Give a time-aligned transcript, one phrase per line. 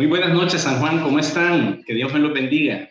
[0.00, 1.84] Muy buenas noches, San Juan, ¿cómo están?
[1.84, 2.88] Que Dios me los bendiga.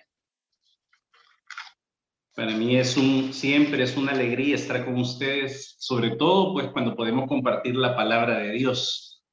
[2.35, 6.96] Para mí es un, siempre es una alegría estar con ustedes, sobre todo pues cuando
[6.96, 9.24] podemos compartir la palabra de Dios.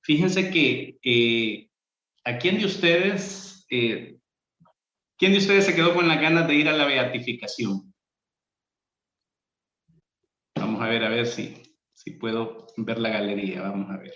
[0.00, 1.68] Fíjense que eh,
[2.24, 4.16] a quién de ustedes, eh,
[5.18, 7.92] quién de ustedes se quedó con las ganas de ir a la beatificación.
[10.54, 11.62] Vamos a ver, a ver si,
[11.92, 14.14] si puedo ver la galería, vamos a ver.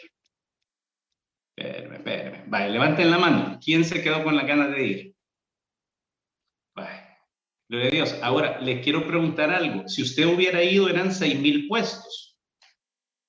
[1.61, 2.51] Espérame, espérame.
[2.51, 3.61] Vale, levanten la mano.
[3.63, 5.15] ¿Quién se quedó con las ganas de ir?
[6.75, 7.19] Vale.
[7.69, 8.19] Gloria a Dios.
[8.23, 9.87] Ahora, les quiero preguntar algo.
[9.87, 12.39] Si usted hubiera ido, eran seis mil puestos.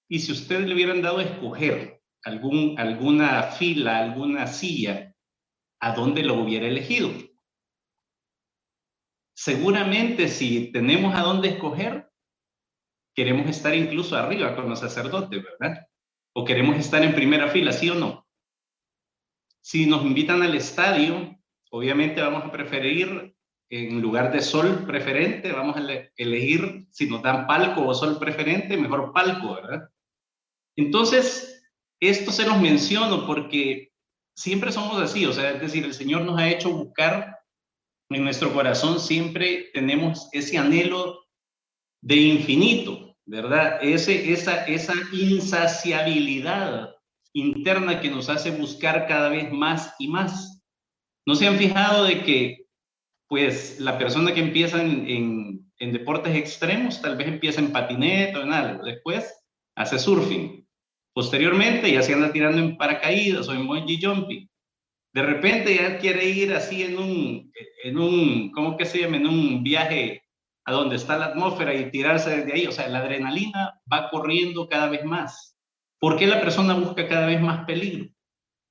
[0.09, 5.13] Y si usted le hubieran dado a escoger alguna fila, alguna silla,
[5.81, 7.11] ¿a dónde lo hubiera elegido?
[9.35, 12.09] Seguramente si tenemos a dónde escoger,
[13.13, 15.85] queremos estar incluso arriba con los sacerdotes, ¿verdad?
[16.33, 18.27] O queremos estar en primera fila, ¿sí o no?
[19.61, 21.37] Si nos invitan al estadio,
[21.69, 23.35] obviamente vamos a preferir,
[23.69, 28.75] en lugar de sol preferente, vamos a elegir, si nos dan palco o sol preferente,
[28.75, 29.89] mejor palco, ¿verdad?
[30.75, 31.63] Entonces,
[32.01, 33.93] esto se los menciono porque
[34.35, 37.39] siempre somos así, o sea, es decir, el Señor nos ha hecho buscar
[38.09, 41.25] en nuestro corazón, siempre tenemos ese anhelo
[42.01, 43.79] de infinito, ¿verdad?
[43.81, 44.11] Esa,
[44.65, 46.93] esa insaciabilidad
[47.31, 50.61] interna que nos hace buscar cada vez más y más.
[51.25, 52.65] ¿No se han fijado de que,
[53.29, 58.43] pues, la persona que empieza en, en, deportes extremos, tal vez empieza en patinete o
[58.43, 59.33] en algo, después
[59.77, 60.67] hace surfing,
[61.13, 64.47] posteriormente ya se anda tirando en paracaídas o en bungee jumping,
[65.13, 67.51] de repente ya quiere ir así en un,
[67.83, 69.17] en un, ¿cómo que se llama?
[69.17, 70.21] En un viaje
[70.65, 72.67] a donde está la atmósfera y tirarse desde ahí.
[72.67, 75.57] O sea, la adrenalina va corriendo cada vez más.
[75.99, 78.09] ¿Por qué la persona busca cada vez más peligro?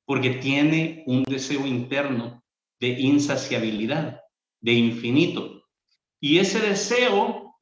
[0.04, 2.42] Porque tiene un deseo interno
[2.80, 4.20] de insaciabilidad,
[4.60, 5.64] de infinito.
[6.20, 7.56] Y ese deseo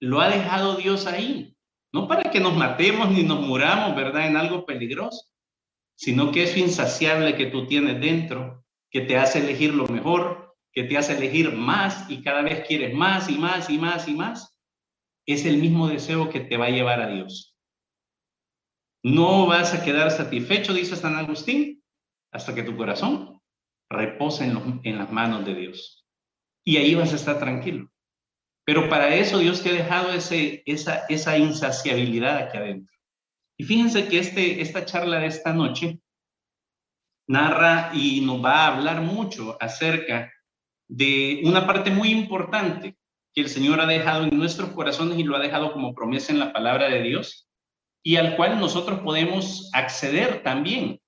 [0.00, 1.56] lo ha dejado Dios ahí.
[1.92, 4.26] No para que nos matemos ni nos muramos, ¿verdad?
[4.26, 5.26] En algo peligroso,
[5.94, 10.45] sino que es insaciable que tú tienes dentro, que te hace elegir lo mejor,
[10.76, 14.14] que te hace elegir más y cada vez quieres más y más y más y
[14.14, 14.58] más,
[15.26, 17.56] es el mismo deseo que te va a llevar a Dios.
[19.02, 21.82] No vas a quedar satisfecho, dice San Agustín,
[22.30, 23.40] hasta que tu corazón
[23.88, 26.06] repose en, en las manos de Dios.
[26.62, 27.90] Y ahí vas a estar tranquilo.
[28.66, 32.94] Pero para eso Dios te ha dejado ese, esa, esa insaciabilidad aquí adentro.
[33.56, 36.00] Y fíjense que este, esta charla de esta noche
[37.26, 40.34] narra y nos va a hablar mucho acerca
[40.88, 42.96] de una parte muy importante
[43.34, 46.38] que el Señor ha dejado en nuestros corazones y lo ha dejado como promesa en
[46.38, 47.48] la palabra de Dios
[48.02, 51.00] y al cual nosotros podemos acceder también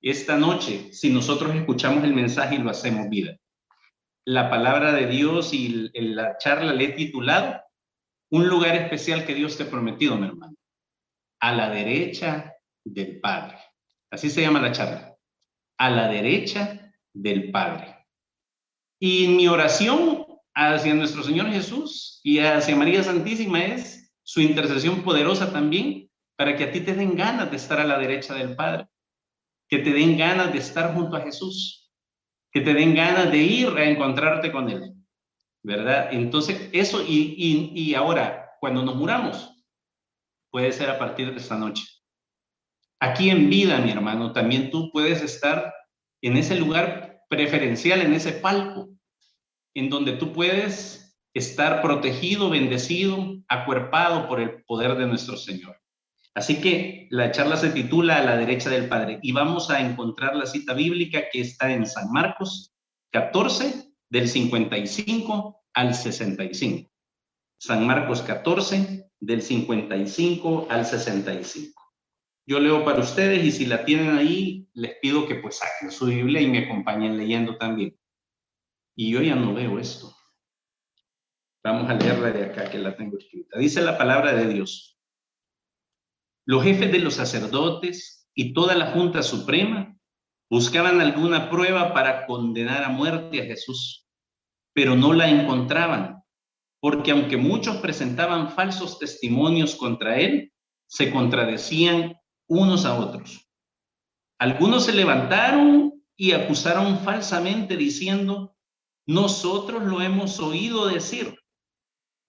[0.00, 3.36] esta noche si nosotros escuchamos el mensaje y lo hacemos vida.
[4.24, 7.60] La palabra de Dios y la charla le he titulado
[8.30, 10.54] Un lugar especial que Dios te ha prometido, mi hermano,
[11.40, 13.58] a la derecha del Padre.
[14.10, 15.16] Así se llama la charla,
[15.78, 18.01] a la derecha del Padre.
[19.04, 20.24] Y mi oración
[20.54, 26.62] hacia nuestro Señor Jesús y hacia María Santísima es su intercesión poderosa también para que
[26.62, 28.86] a ti te den ganas de estar a la derecha del Padre,
[29.68, 31.90] que te den ganas de estar junto a Jesús,
[32.52, 34.94] que te den ganas de ir a encontrarte con Él,
[35.64, 36.10] ¿verdad?
[36.12, 39.64] Entonces, eso y, y, y ahora, cuando nos muramos,
[40.48, 41.82] puede ser a partir de esta noche.
[43.00, 45.74] Aquí en vida, mi hermano, también tú puedes estar
[46.20, 48.91] en ese lugar preferencial, en ese palco,
[49.74, 55.76] en donde tú puedes estar protegido, bendecido, acuerpado por el poder de nuestro Señor.
[56.34, 60.34] Así que la charla se titula A la derecha del Padre y vamos a encontrar
[60.34, 62.74] la cita bíblica que está en San Marcos
[63.12, 66.90] 14, del 55 al 65.
[67.58, 71.82] San Marcos 14, del 55 al 65.
[72.46, 76.06] Yo leo para ustedes y si la tienen ahí, les pido que pues saquen su
[76.06, 77.96] Biblia y me acompañen leyendo también.
[78.94, 80.14] Y yo ya no veo esto.
[81.64, 83.58] Vamos a leerla de acá que la tengo escrita.
[83.58, 84.98] Dice la palabra de Dios.
[86.44, 89.96] Los jefes de los sacerdotes y toda la Junta Suprema
[90.50, 94.08] buscaban alguna prueba para condenar a muerte a Jesús,
[94.74, 96.22] pero no la encontraban,
[96.80, 100.52] porque aunque muchos presentaban falsos testimonios contra él,
[100.86, 102.16] se contradecían
[102.48, 103.48] unos a otros.
[104.38, 108.51] Algunos se levantaron y acusaron falsamente diciendo,
[109.06, 111.36] nosotros lo hemos oído decir,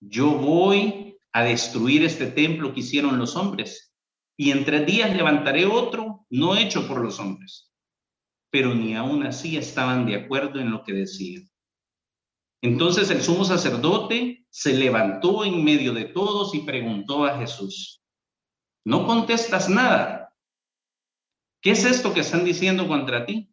[0.00, 3.94] yo voy a destruir este templo que hicieron los hombres
[4.36, 7.70] y en tres días levantaré otro no hecho por los hombres.
[8.54, 11.50] pero ni aún así estaban de acuerdo en lo que decían.
[12.62, 18.00] Entonces el sumo sacerdote se levantó en medio de todos y preguntó a Jesús,
[18.86, 20.32] ¿no contestas nada?
[21.60, 23.52] ¿Qué es esto que están diciendo contra ti?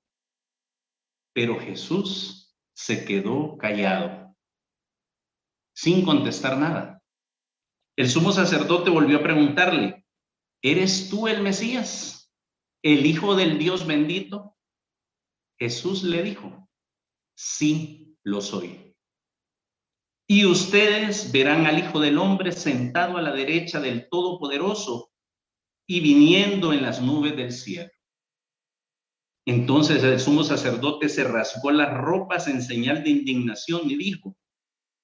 [1.34, 2.41] Pero Jesús
[2.82, 4.36] se quedó callado,
[5.76, 7.04] sin contestar nada.
[7.96, 10.04] El sumo sacerdote volvió a preguntarle,
[10.64, 12.34] ¿eres tú el Mesías,
[12.82, 14.58] el Hijo del Dios bendito?
[15.60, 16.68] Jesús le dijo,
[17.36, 18.96] sí lo soy.
[20.28, 25.12] Y ustedes verán al Hijo del Hombre sentado a la derecha del Todopoderoso
[25.88, 27.92] y viniendo en las nubes del cielo.
[29.46, 34.38] Entonces el sumo sacerdote se rasgó las ropas en señal de indignación y dijo,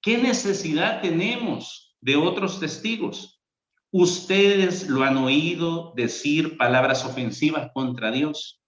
[0.00, 3.42] ¿qué necesidad tenemos de otros testigos?
[3.90, 8.62] Ustedes lo han oído decir palabras ofensivas contra Dios.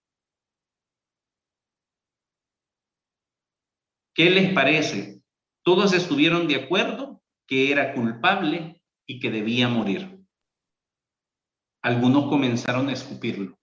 [4.13, 5.23] ¿Qué les parece?
[5.63, 10.19] Todos estuvieron de acuerdo que era culpable y que debía morir.
[11.83, 13.60] Algunos comenzaron a escupirlo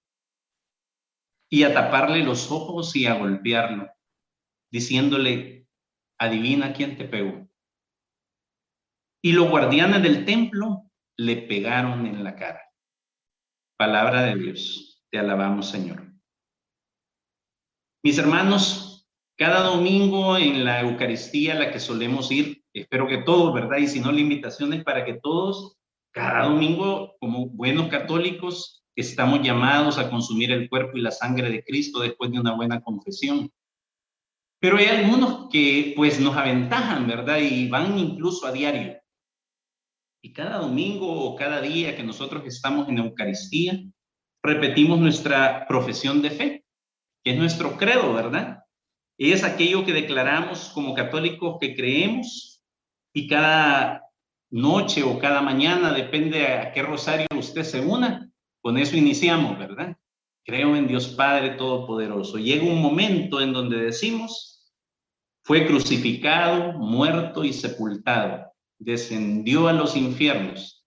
[1.49, 3.89] y a taparle los ojos y a golpearlo,
[4.71, 5.67] diciéndole,
[6.19, 7.47] adivina quién te pegó.
[9.21, 12.61] Y los guardianes del templo le pegaron en la cara.
[13.77, 16.07] Palabra de Dios, te alabamos Señor.
[18.03, 19.07] Mis hermanos,
[19.37, 23.77] cada domingo en la Eucaristía a la que solemos ir, espero que todos, ¿verdad?
[23.77, 25.77] Y si no, la invitación es para que todos,
[26.11, 31.63] cada domingo, como buenos católicos, estamos llamados a consumir el cuerpo y la sangre de
[31.63, 33.51] Cristo después de una buena confesión.
[34.59, 37.37] Pero hay algunos que pues nos aventajan, ¿verdad?
[37.37, 38.97] Y van incluso a diario.
[40.23, 43.79] Y cada domingo o cada día que nosotros estamos en Eucaristía,
[44.41, 46.65] repetimos nuestra profesión de fe,
[47.23, 48.63] que es nuestro credo, ¿verdad?
[49.19, 52.63] Es aquello que declaramos como católicos que creemos
[53.13, 54.03] y cada
[54.49, 59.97] noche o cada mañana, depende a qué rosario usted se una, con eso iniciamos, ¿verdad?
[60.45, 62.37] Creo en Dios Padre Todopoderoso.
[62.37, 64.71] Llega un momento en donde decimos,
[65.43, 70.85] fue crucificado, muerto y sepultado, descendió a los infiernos,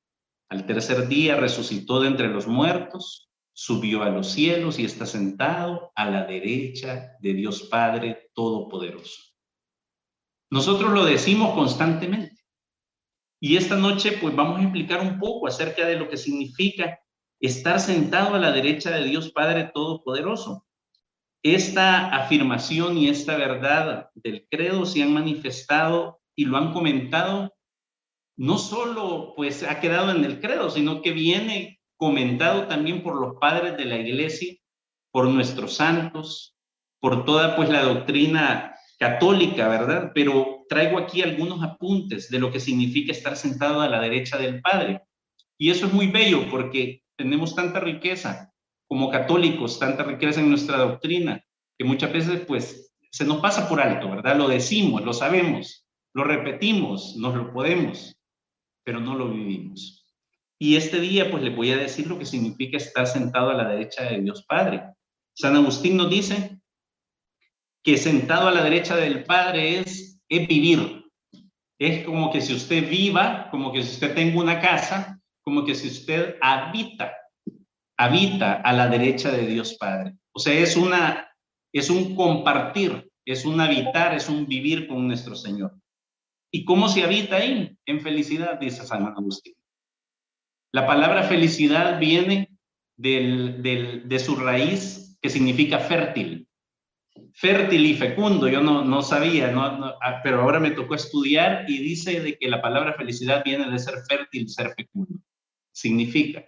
[0.51, 5.93] al tercer día resucitó de entre los muertos, subió a los cielos y está sentado
[5.95, 9.23] a la derecha de Dios Padre Todopoderoso.
[10.51, 12.43] Nosotros lo decimos constantemente.
[13.41, 16.99] Y esta noche pues vamos a explicar un poco acerca de lo que significa
[17.41, 20.67] estar sentado a la derecha de Dios Padre Todopoderoso.
[21.43, 27.55] Esta afirmación y esta verdad del credo se han manifestado y lo han comentado,
[28.37, 33.37] no solo pues ha quedado en el credo, sino que viene comentado también por los
[33.41, 34.55] padres de la iglesia,
[35.11, 36.57] por nuestros santos,
[37.01, 40.13] por toda pues la doctrina católica, ¿verdad?
[40.15, 44.61] Pero traigo aquí algunos apuntes de lo que significa estar sentado a la derecha del
[44.61, 45.03] Padre.
[45.59, 48.51] Y eso es muy bello porque tenemos tanta riqueza
[48.89, 51.45] como católicos, tanta riqueza en nuestra doctrina,
[51.79, 54.37] que muchas veces pues se nos pasa por alto, ¿verdad?
[54.37, 58.17] Lo decimos, lo sabemos, lo repetimos, nos lo podemos,
[58.83, 60.07] pero no lo vivimos.
[60.59, 63.69] Y este día pues le voy a decir lo que significa estar sentado a la
[63.69, 64.83] derecha de Dios Padre.
[65.35, 66.59] San Agustín nos dice
[67.83, 71.05] que sentado a la derecha del Padre es, es vivir.
[71.79, 75.20] Es como que si usted viva, como que si usted tenga una casa,
[75.51, 77.13] como que si usted habita,
[77.99, 80.15] habita a la derecha de Dios Padre.
[80.31, 81.29] O sea, es una,
[81.73, 85.75] es un compartir, es un habitar, es un vivir con nuestro Señor.
[86.53, 87.77] ¿Y cómo se habita ahí?
[87.85, 89.55] En felicidad, dice San Agustín.
[90.71, 92.57] La palabra felicidad viene
[92.97, 96.47] del, del, de su raíz que significa fértil.
[97.35, 101.79] Fértil y fecundo, yo no, no sabía, no, ah, pero ahora me tocó estudiar y
[101.79, 105.21] dice de que la palabra felicidad viene de ser fértil, ser fecundo
[105.81, 106.45] significa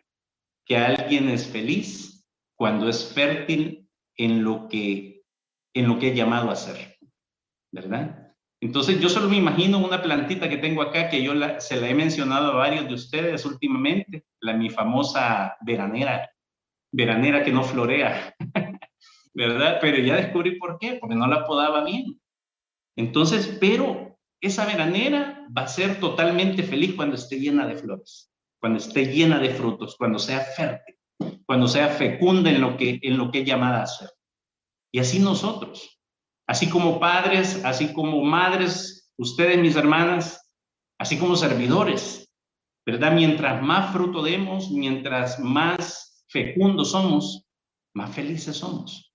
[0.66, 5.22] que alguien es feliz cuando es fértil en lo que,
[5.74, 6.98] en lo que es llamado a ser,
[7.72, 8.34] ¿verdad?
[8.60, 11.94] Entonces yo solo me imagino una plantita que tengo acá que yo se la he
[11.94, 16.30] mencionado a varios de ustedes últimamente, la mi famosa veranera,
[16.92, 18.36] veranera que no florea,
[19.34, 19.78] ¿verdad?
[19.80, 22.20] Pero ya descubrí por qué, porque no la podaba bien.
[22.96, 28.31] Entonces, pero esa veranera va a ser totalmente feliz cuando esté llena de flores
[28.62, 30.94] cuando esté llena de frutos, cuando sea fértil,
[31.46, 34.08] cuando sea fecunda en lo que, en lo que es llamada a ser.
[34.94, 35.98] Y así nosotros,
[36.46, 40.48] así como padres, así como madres, ustedes mis hermanas,
[40.96, 42.32] así como servidores,
[42.86, 43.10] ¿verdad?
[43.10, 47.44] Mientras más fruto demos, mientras más fecundos somos,
[47.96, 49.12] más felices somos.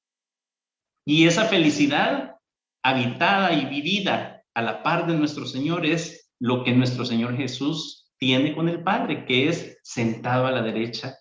[1.05, 2.35] Y esa felicidad
[2.83, 7.96] habitada y vivida a la par de nuestro Señor es lo que nuestro Señor Jesús
[8.17, 11.17] tiene con el Padre, que es sentado a la derecha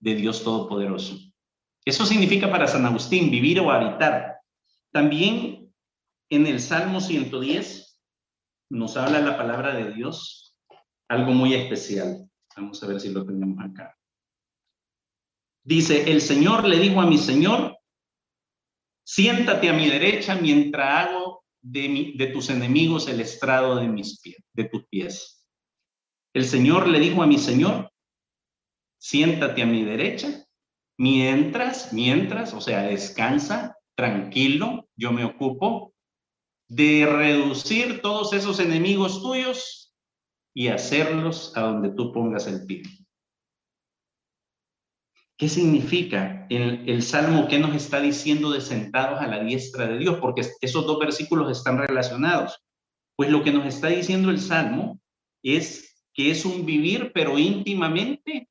[0.00, 1.16] de Dios Todopoderoso.
[1.84, 4.38] Eso significa para San Agustín vivir o habitar.
[4.92, 5.72] También
[6.28, 8.00] en el Salmo 110
[8.70, 10.56] nos habla la palabra de Dios,
[11.08, 12.28] algo muy especial.
[12.56, 13.96] Vamos a ver si lo tenemos acá.
[15.62, 17.78] Dice, el Señor le dijo a mi Señor,
[19.04, 24.20] siéntate a mi derecha mientras hago de, tus enemigos el estrado de mis
[24.52, 25.39] de tus pies.
[26.32, 27.90] El Señor le dijo a mi Señor,
[28.98, 30.46] siéntate a mi derecha,
[30.96, 35.92] mientras, mientras, o sea, descansa, tranquilo, yo me ocupo
[36.68, 39.94] de reducir todos esos enemigos tuyos
[40.54, 42.82] y hacerlos a donde tú pongas el pie.
[45.36, 49.98] ¿Qué significa el, el salmo que nos está diciendo de sentados a la diestra de
[49.98, 50.18] Dios?
[50.20, 52.62] Porque esos dos versículos están relacionados.
[53.16, 55.00] Pues lo que nos está diciendo el salmo
[55.42, 55.89] es
[56.20, 58.50] que es un vivir, pero íntimamente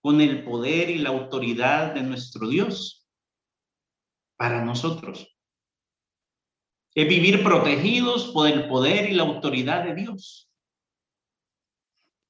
[0.00, 3.06] con el poder y la autoridad de nuestro Dios
[4.38, 5.36] para nosotros.
[6.94, 10.48] Es vivir protegidos por el poder y la autoridad de Dios.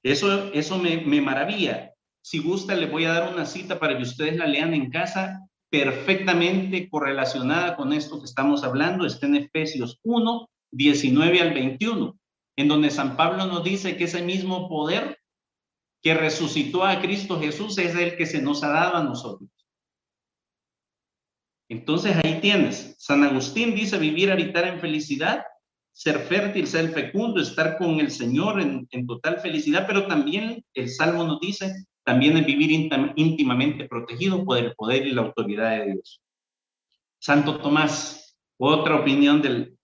[0.03, 1.93] Eso, eso me, me maravilla.
[2.21, 5.47] Si gusta, le voy a dar una cita para que ustedes la lean en casa,
[5.69, 9.05] perfectamente correlacionada con esto que estamos hablando.
[9.05, 12.20] Está en Efesios 1, 19 al 21,
[12.55, 15.19] en donde San Pablo nos dice que ese mismo poder
[16.01, 19.49] que resucitó a Cristo Jesús es el que se nos ha dado a nosotros.
[21.69, 22.95] Entonces ahí tienes.
[22.97, 25.43] San Agustín dice vivir, habitar en felicidad,
[25.93, 31.23] ser fértil, ser fecundo, estar con el Señor en, total felicidad, pero también el Salmo
[31.23, 36.21] nos dice también es vivir íntimamente protegido por el poder y la autoridad de Dios.
[37.19, 38.30] Santo Tomás,
[38.63, 39.75] otra opinión de,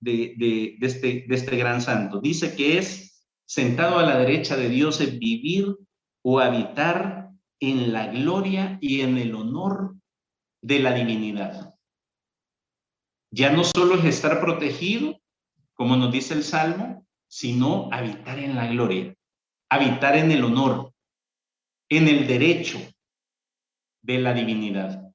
[0.80, 5.18] este, de este gran santo, dice que es sentado a la derecha de Dios es
[5.18, 5.76] vivir
[6.24, 9.96] o habitar en la gloria y en el honor
[10.62, 11.74] de la divinidad.
[13.32, 15.20] Ya no solo es estar protegido,
[15.74, 19.16] como nos dice el Salmo, sino habitar en la gloria,
[19.70, 20.94] habitar en el honor,
[21.90, 22.80] en el derecho
[24.04, 25.07] de la divinidad.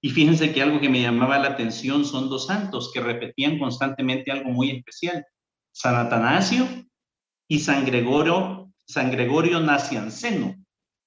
[0.00, 4.30] Y fíjense que algo que me llamaba la atención son dos santos que repetían constantemente
[4.30, 5.24] algo muy especial.
[5.72, 6.66] San Atanasio
[7.48, 10.54] y San Gregorio, San Gregorio Nacianceno.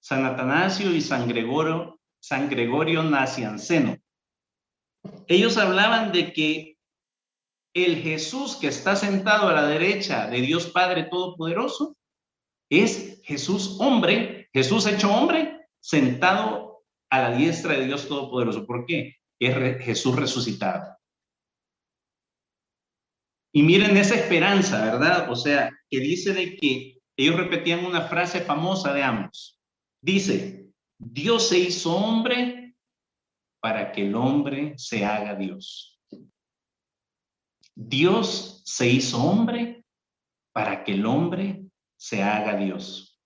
[0.01, 3.97] San Atanasio y San Gregorio, San Gregorio Nacianceno.
[5.27, 6.77] Ellos hablaban de que
[7.73, 11.95] el Jesús que está sentado a la derecha de Dios Padre Todopoderoso
[12.69, 16.70] es Jesús hombre, Jesús hecho hombre, sentado
[17.11, 18.65] a la diestra de Dios Todopoderoso.
[18.65, 19.17] ¿Por qué?
[19.39, 20.97] Es Jesús resucitado.
[23.53, 25.29] Y miren esa esperanza, ¿verdad?
[25.29, 29.59] O sea, que dice de que ellos repetían una frase famosa de ambos.
[30.01, 32.75] Dice, Dios se hizo hombre
[33.59, 35.99] para que el hombre se haga Dios.
[37.75, 39.83] Dios se hizo hombre
[40.53, 41.65] para que el hombre
[41.97, 43.19] se haga Dios.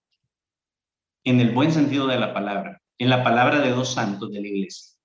[1.24, 4.48] En el buen sentido de la palabra, en la palabra de dos santos de la
[4.48, 4.96] iglesia.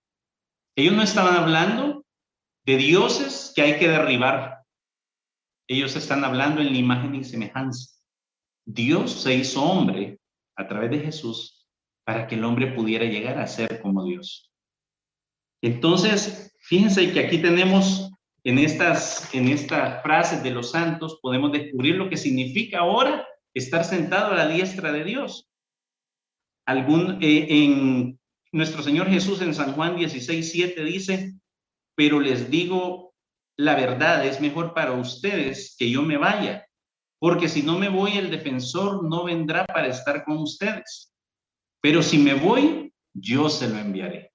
[0.77, 2.05] Ellos no estaban hablando
[2.65, 4.61] de dioses que hay que derribar.
[5.69, 7.97] Ellos están hablando en la imagen y semejanza.
[8.65, 10.21] Dios se hizo hombre
[10.57, 11.67] a través de Jesús
[12.05, 14.53] para que el hombre pudiera llegar a ser como Dios.
[15.63, 18.11] Entonces, fíjense que aquí tenemos
[18.45, 23.85] en estas, en estas frases de los santos, podemos descubrir lo que significa ahora estar
[23.85, 25.50] sentado a la diestra de Dios.
[26.71, 28.17] Algún, eh, en
[28.53, 31.35] nuestro Señor Jesús en San Juan 16, 7 dice,
[31.97, 33.13] pero les digo
[33.57, 36.65] la verdad, es mejor para ustedes que yo me vaya,
[37.19, 41.13] porque si no me voy, el defensor no vendrá para estar con ustedes.
[41.83, 44.33] Pero si me voy, yo se lo enviaré.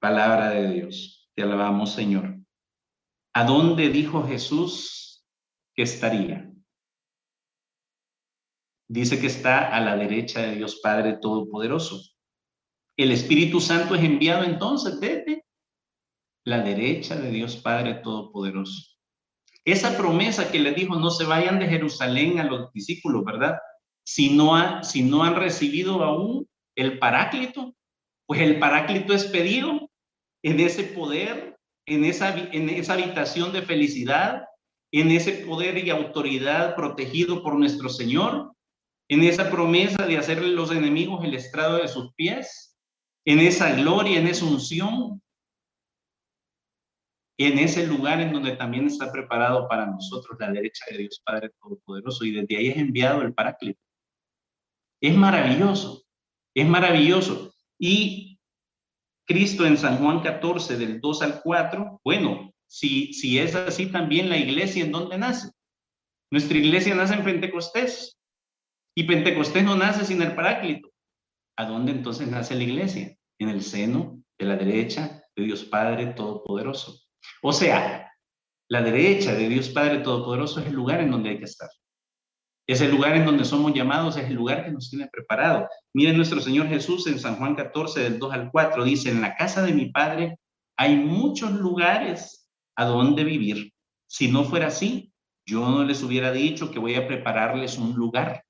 [0.00, 1.30] Palabra de Dios.
[1.34, 2.36] Te alabamos, Señor.
[3.32, 5.26] ¿A dónde dijo Jesús
[5.74, 6.49] que estaría?
[8.90, 12.02] Dice que está a la derecha de Dios Padre Todopoderoso.
[12.96, 15.44] El Espíritu Santo es enviado entonces desde
[16.44, 18.98] la derecha de Dios Padre Todopoderoso.
[19.64, 23.58] Esa promesa que le dijo, no se vayan de Jerusalén a los discípulos, ¿verdad?
[24.04, 27.72] Si no, si no han recibido aún el Paráclito,
[28.26, 29.88] pues el Paráclito es pedido
[30.42, 31.56] en ese poder,
[31.86, 34.46] en esa, en esa habitación de felicidad,
[34.90, 38.52] en ese poder y autoridad protegido por nuestro Señor,
[39.10, 42.78] en esa promesa de hacerle los enemigos el estrado de sus pies,
[43.24, 45.20] en esa gloria, en esa unción.
[47.36, 51.50] en ese lugar en donde también está preparado para nosotros la derecha de Dios Padre
[51.58, 53.80] Todopoderoso y desde ahí es enviado el Paráclito.
[55.00, 56.04] Es maravilloso,
[56.54, 57.54] es maravilloso.
[57.78, 58.38] Y
[59.26, 64.28] Cristo en San Juan 14, del 2 al 4, bueno, si, si es así también
[64.28, 65.50] la iglesia, ¿en dónde nace?
[66.30, 68.19] Nuestra iglesia nace en Pentecostés
[68.94, 70.90] y Pentecostés no nace sin el Paráclito.
[71.56, 73.16] ¿A dónde entonces nace la iglesia?
[73.38, 76.98] En el seno de la derecha de Dios Padre Todopoderoso.
[77.42, 78.10] O sea,
[78.68, 81.68] la derecha de Dios Padre Todopoderoso es el lugar en donde hay que estar.
[82.66, 85.68] Es el lugar en donde somos llamados, es el lugar que nos tiene preparado.
[85.92, 89.34] Miren nuestro Señor Jesús en San Juan 14, del 2 al 4, dice, en la
[89.34, 90.38] casa de mi Padre
[90.76, 93.72] hay muchos lugares a donde vivir.
[94.08, 95.12] Si no fuera así,
[95.44, 98.44] yo no les hubiera dicho que voy a prepararles un lugar.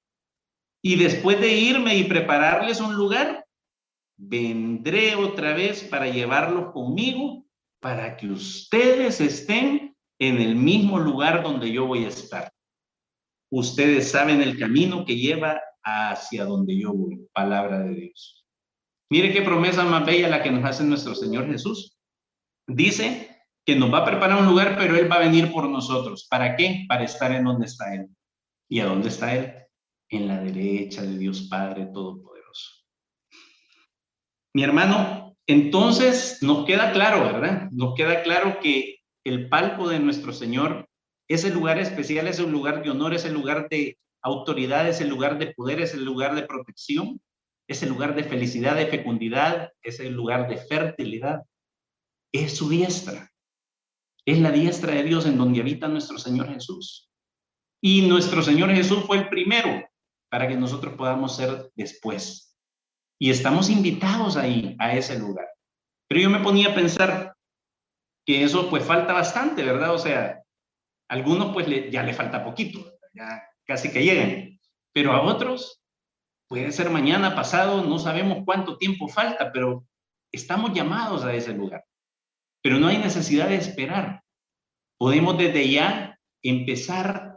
[0.82, 3.44] Y después de irme y prepararles un lugar,
[4.16, 7.44] vendré otra vez para llevarlos conmigo
[7.80, 12.52] para que ustedes estén en el mismo lugar donde yo voy a estar.
[13.50, 18.46] Ustedes saben el camino que lleva hacia donde yo voy, palabra de Dios.
[19.10, 21.98] Mire qué promesa más bella la que nos hace nuestro Señor Jesús.
[22.68, 26.26] Dice que nos va a preparar un lugar, pero Él va a venir por nosotros.
[26.30, 26.84] ¿Para qué?
[26.88, 28.08] Para estar en donde está Él.
[28.68, 29.54] ¿Y a dónde está Él?
[30.10, 32.84] En la derecha de Dios Padre Todopoderoso.
[34.52, 37.70] Mi hermano, entonces, nos queda claro, ¿verdad?
[37.70, 40.88] Nos queda claro que el palco de nuestro Señor,
[41.28, 45.08] ese lugar especial, es un lugar de honor, es el lugar de autoridad, es el
[45.08, 47.20] lugar de poder, es el lugar de protección,
[47.68, 51.42] es el lugar de felicidad, de fecundidad, es el lugar de fertilidad.
[52.32, 53.30] Es su diestra.
[54.24, 57.10] Es la diestra de Dios en donde habita nuestro Señor Jesús.
[57.80, 59.89] Y nuestro Señor Jesús fue el primero
[60.30, 62.56] para que nosotros podamos ser después.
[63.18, 65.48] Y estamos invitados ahí, a ese lugar.
[66.08, 67.34] Pero yo me ponía a pensar
[68.24, 69.94] que eso pues falta bastante, ¿verdad?
[69.94, 70.42] O sea,
[71.08, 74.58] a algunos pues ya le falta poquito, ya casi que llegan.
[74.92, 75.82] Pero a otros
[76.48, 79.86] puede ser mañana, pasado, no sabemos cuánto tiempo falta, pero
[80.32, 81.84] estamos llamados a ese lugar.
[82.62, 84.22] Pero no hay necesidad de esperar.
[84.98, 87.29] Podemos desde ya empezar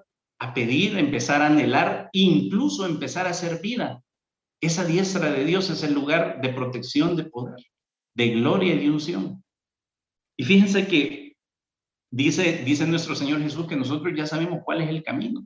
[0.44, 4.04] a pedir, empezar a anhelar, incluso empezar a hacer vida
[4.64, 7.60] esa diestra de Dios es el lugar de protección, de poder,
[8.16, 9.44] de gloria y de unción.
[10.38, 11.36] Y fíjense que
[12.10, 15.46] dice, dice nuestro Señor Jesús que nosotros ya sabemos cuál es el camino.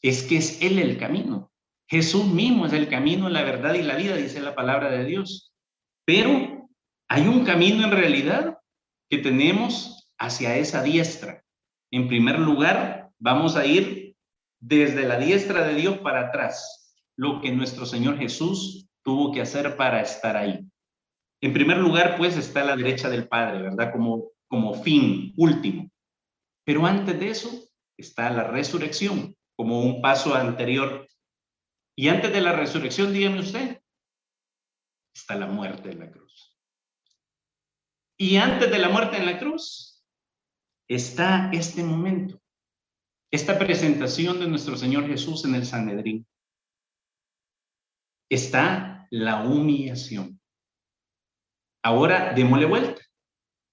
[0.00, 1.50] Es que es Él el camino.
[1.88, 5.52] Jesús mismo es el camino, la verdad y la vida, dice la palabra de Dios.
[6.06, 6.68] Pero
[7.08, 8.58] hay un camino en realidad
[9.10, 11.42] que tenemos hacia esa diestra.
[11.90, 14.01] En primer lugar, vamos a ir
[14.62, 19.76] desde la diestra de Dios para atrás lo que nuestro Señor Jesús tuvo que hacer
[19.76, 20.64] para estar ahí.
[21.40, 23.92] En primer lugar, pues está a la derecha del Padre, ¿verdad?
[23.92, 25.90] Como, como fin último.
[26.64, 31.08] Pero antes de eso está la resurrección, como un paso anterior.
[31.96, 33.82] Y antes de la resurrección, dígame usted,
[35.12, 36.56] está la muerte en la cruz.
[38.16, 40.04] Y antes de la muerte en la cruz
[40.88, 42.41] está este momento,
[43.32, 46.26] esta presentación de nuestro Señor Jesús en el Sanedrín
[48.28, 50.38] está la humillación.
[51.82, 53.02] Ahora démosle vuelta.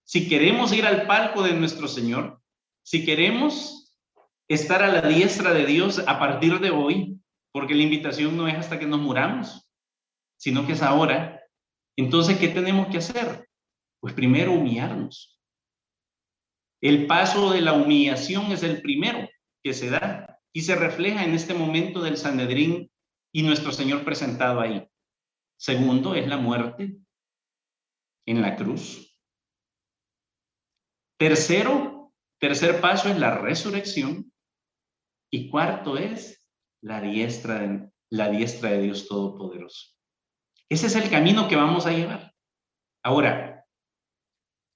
[0.05, 2.41] Si queremos ir al palco de nuestro Señor,
[2.83, 3.93] si queremos
[4.47, 7.19] estar a la diestra de Dios a partir de hoy,
[7.51, 9.69] porque la invitación no es hasta que nos muramos,
[10.37, 11.43] sino que es ahora,
[11.97, 13.49] entonces, ¿qué tenemos que hacer?
[13.99, 15.37] Pues primero humillarnos.
[16.81, 19.27] El paso de la humillación es el primero
[19.63, 22.91] que se da y se refleja en este momento del Sanedrín
[23.33, 24.87] y nuestro Señor presentado ahí.
[25.57, 26.97] Segundo es la muerte
[28.25, 29.17] en la cruz.
[31.17, 34.31] Tercero, tercer paso es la resurrección.
[35.31, 36.47] Y cuarto es
[36.81, 39.95] la diestra de, la diestra de Dios Todopoderoso.
[40.69, 42.33] Ese es el camino que vamos a llevar.
[43.03, 43.65] Ahora,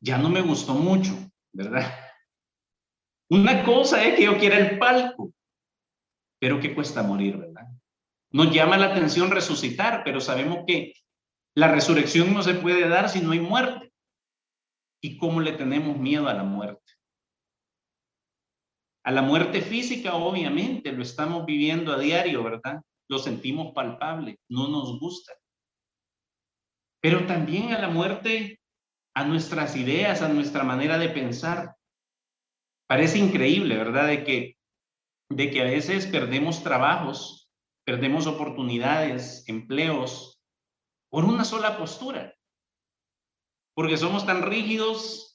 [0.02, 1.14] ya no me gustó mucho,
[1.54, 2.03] ¿verdad?
[3.34, 5.34] Una cosa es que yo quiera el palco,
[6.40, 7.66] pero que cuesta morir, ¿verdad?
[8.30, 10.94] Nos llama la atención resucitar, pero sabemos que
[11.56, 13.92] la resurrección no se puede dar si no hay muerte.
[15.02, 16.94] ¿Y cómo le tenemos miedo a la muerte?
[19.04, 22.84] A la muerte física, obviamente, lo estamos viviendo a diario, ¿verdad?
[23.10, 25.34] Lo sentimos palpable, no nos gusta.
[27.02, 28.60] Pero también a la muerte,
[29.16, 31.76] a nuestras ideas, a nuestra manera de pensar.
[32.94, 34.06] Parece increíble, ¿verdad?
[34.06, 34.60] De que,
[35.30, 37.40] de que a veces perdemos trabajos
[37.84, 40.40] perdemos oportunidades, empleos,
[41.10, 42.36] por una sola postura.
[43.74, 45.32] Porque somos tan rígidos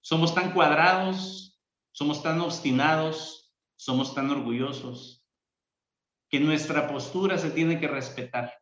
[0.00, 1.60] somos tan cuadrados,
[1.92, 5.22] somos tan obstinados, somos tan orgullosos,
[6.30, 8.54] que nuestra postura se tiene que respetar.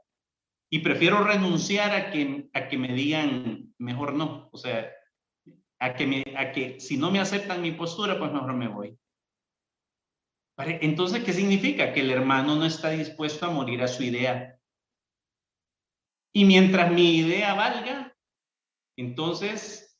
[0.68, 4.90] Y prefiero renunciar a que, a que me digan, mejor no, o sea,
[5.78, 8.98] a que, a que si no me aceptan mi postura, pues mejor me voy.
[10.58, 11.92] Entonces, ¿qué significa?
[11.92, 14.58] Que el hermano no está dispuesto a morir a su idea.
[16.34, 18.14] Y mientras mi idea valga,
[18.96, 19.98] entonces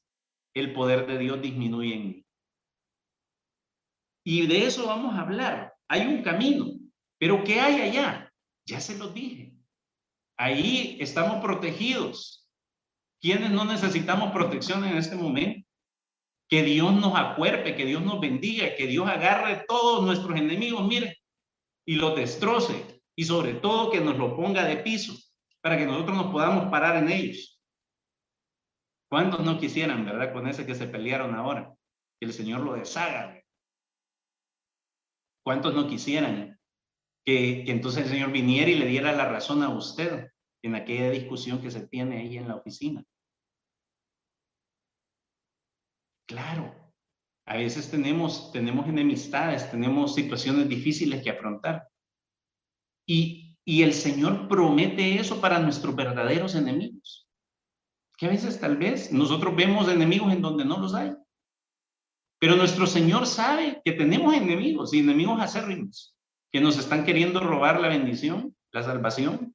[0.55, 2.27] el poder de Dios disminuye en mí.
[4.25, 5.75] Y de eso vamos a hablar.
[5.89, 6.67] Hay un camino,
[7.19, 8.33] pero ¿qué hay allá?
[8.67, 9.53] Ya se lo dije.
[10.39, 12.49] Ahí estamos protegidos.
[13.21, 15.66] ¿Quiénes no necesitamos protección en este momento?
[16.49, 21.19] Que Dios nos acuerpe, que Dios nos bendiga, que Dios agarre todos nuestros enemigos, mire,
[21.87, 23.03] y los destroce.
[23.17, 25.15] Y sobre todo que nos lo ponga de piso
[25.63, 27.61] para que nosotros nos podamos parar en ellos.
[29.09, 31.75] ¿Cuántos no quisieran, verdad, con ese que se pelearon ahora?
[32.21, 33.43] Que el Señor lo deshaga.
[35.45, 36.59] ¿Cuántos no quisieran
[37.25, 40.31] que, que entonces el Señor viniera y le diera la razón a usted
[40.63, 43.05] en aquella discusión que se tiene ahí en la oficina?
[46.27, 46.75] Claro,
[47.47, 51.89] a veces tenemos, tenemos enemistades, tenemos situaciones difíciles que afrontar.
[53.07, 57.29] Y, y el Señor promete eso para nuestros verdaderos enemigos.
[58.19, 61.13] Que a veces tal vez nosotros vemos enemigos en donde no los hay.
[62.41, 66.17] Pero nuestro Señor sabe que tenemos enemigos y enemigos acérrimos
[66.53, 69.55] que nos están queriendo robar la bendición, la salvación,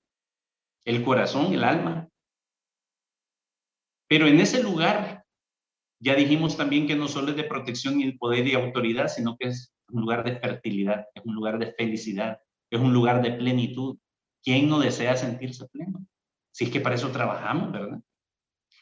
[0.86, 2.10] el corazón, el alma.
[4.07, 5.20] Pero en ese lugar
[6.02, 9.50] ya dijimos también que no solo es de protección y poder y autoridad, sino que
[9.50, 12.40] es un lugar de fertilidad, es un lugar de felicidad,
[12.72, 13.98] es un lugar de plenitud.
[14.44, 16.04] ¿Quién no desea sentirse pleno?
[16.52, 18.02] Si es que para eso trabajamos, ¿verdad?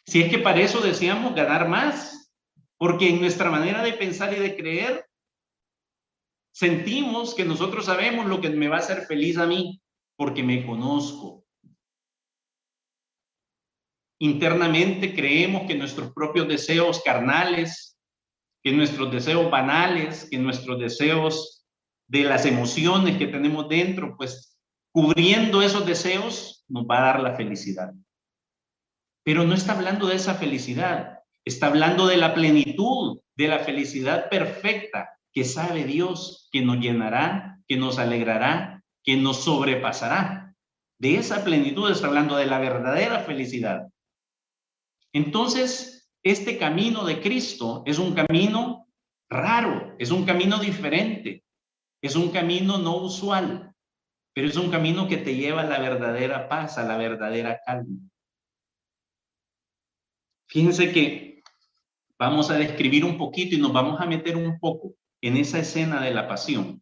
[0.06, 2.32] Si es que para eso deseamos ganar más,
[2.78, 5.06] porque en nuestra manera de pensar y de creer,
[6.54, 9.82] sentimos que nosotros sabemos lo que me va a hacer feliz a mí,
[10.16, 11.44] porque me conozco,
[14.20, 17.98] Internamente creemos que nuestros propios deseos carnales,
[18.62, 21.66] que nuestros deseos banales, que nuestros deseos
[22.08, 24.58] de las emociones que tenemos dentro, pues
[24.92, 27.94] cubriendo esos deseos nos va a dar la felicidad.
[29.24, 34.30] Pero no está hablando de esa felicidad, está hablando de la plenitud, de la felicidad
[34.30, 40.56] perfecta que sabe Dios, que nos llenará, que nos alegrará, que nos sobrepasará.
[41.00, 43.88] De esa plenitud está hablando de la verdadera felicidad.
[45.13, 48.88] Entonces, este camino de Cristo es un camino
[49.30, 51.43] raro, es un camino diferente,
[52.02, 53.74] es un camino no usual,
[54.34, 58.00] pero es un camino que te lleva a la verdadera paz, a la verdadera calma.
[60.48, 61.43] Fíjense que
[62.17, 66.02] vamos a describir un poquito y nos vamos a meter un poco en esa escena
[66.02, 66.82] de la pasión.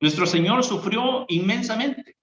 [0.00, 2.16] Nuestro Señor sufrió inmensamente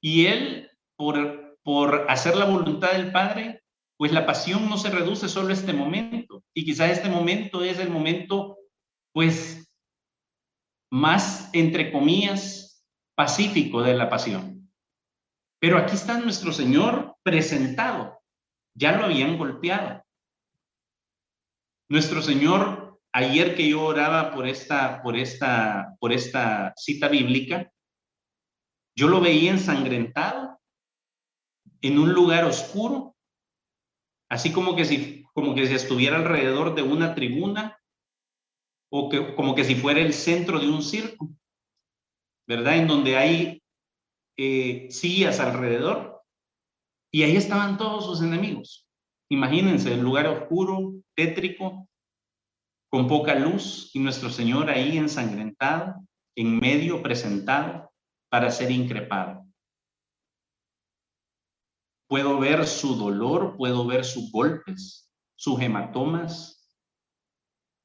[0.00, 3.61] y Él, por, por hacer la voluntad del Padre,
[4.02, 6.42] pues la pasión no se reduce solo a este momento.
[6.52, 8.58] Y quizás este momento es el momento,
[9.12, 9.72] pues,
[10.90, 12.84] más, entre comillas,
[13.14, 14.68] pacífico de la pasión.
[15.60, 18.20] Pero aquí está nuestro Señor presentado.
[18.74, 20.04] Ya lo habían golpeado.
[21.88, 27.70] Nuestro Señor, ayer que yo oraba por esta, por esta, por esta cita bíblica,
[28.96, 30.58] yo lo veía ensangrentado
[31.80, 33.11] en un lugar oscuro
[34.32, 37.78] así como que si, como que si estuviera alrededor de una tribuna
[38.90, 41.28] o que, como que si fuera el centro de un circo,
[42.48, 42.78] ¿verdad?
[42.78, 43.62] En donde hay
[44.38, 46.22] eh, sillas alrededor
[47.12, 48.88] y ahí estaban todos sus enemigos.
[49.28, 51.86] Imagínense, el lugar oscuro, tétrico,
[52.90, 55.96] con poca luz y nuestro Señor ahí ensangrentado,
[56.38, 57.92] en medio presentado
[58.30, 59.44] para ser increpado.
[62.12, 66.70] Puedo ver su dolor, puedo ver sus golpes, sus hematomas,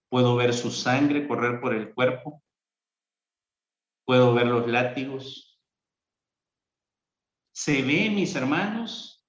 [0.10, 2.44] puedo ver su sangre correr por el cuerpo,
[4.06, 5.58] puedo ver los látigos.
[7.54, 9.26] Se ve, mis hermanos,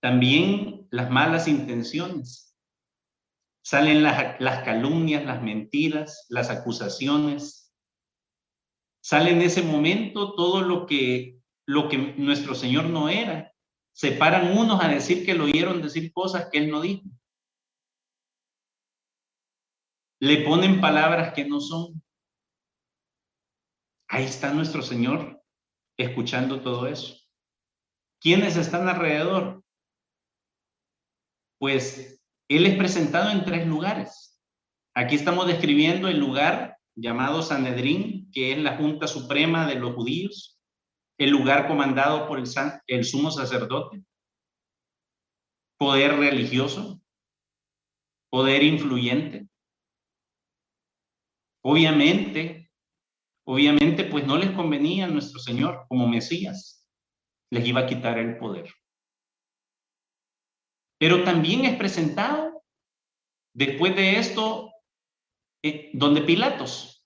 [0.00, 2.56] también las malas intenciones.
[3.64, 7.74] Salen las, las calumnias, las mentiras, las acusaciones.
[9.02, 13.51] Sale en ese momento todo lo que, lo que nuestro Señor no era
[13.92, 17.04] se paran unos a decir que lo oyeron decir cosas que él no dijo.
[20.20, 22.02] Le ponen palabras que no son.
[24.08, 25.42] Ahí está nuestro Señor
[25.96, 27.16] escuchando todo eso.
[28.20, 29.64] ¿Quiénes están alrededor?
[31.58, 34.40] Pues Él es presentado en tres lugares.
[34.94, 40.61] Aquí estamos describiendo el lugar llamado Sanedrín, que es la Junta Suprema de los judíos,
[41.18, 42.46] el lugar comandado por el,
[42.86, 44.04] el sumo sacerdote,
[45.78, 47.00] poder religioso,
[48.30, 49.48] poder influyente.
[51.64, 52.70] Obviamente,
[53.46, 56.88] obviamente, pues no les convenía a nuestro Señor como Mesías,
[57.50, 58.72] les iba a quitar el poder.
[60.98, 62.62] Pero también es presentado
[63.54, 64.72] después de esto,
[65.62, 67.04] eh, donde Pilatos.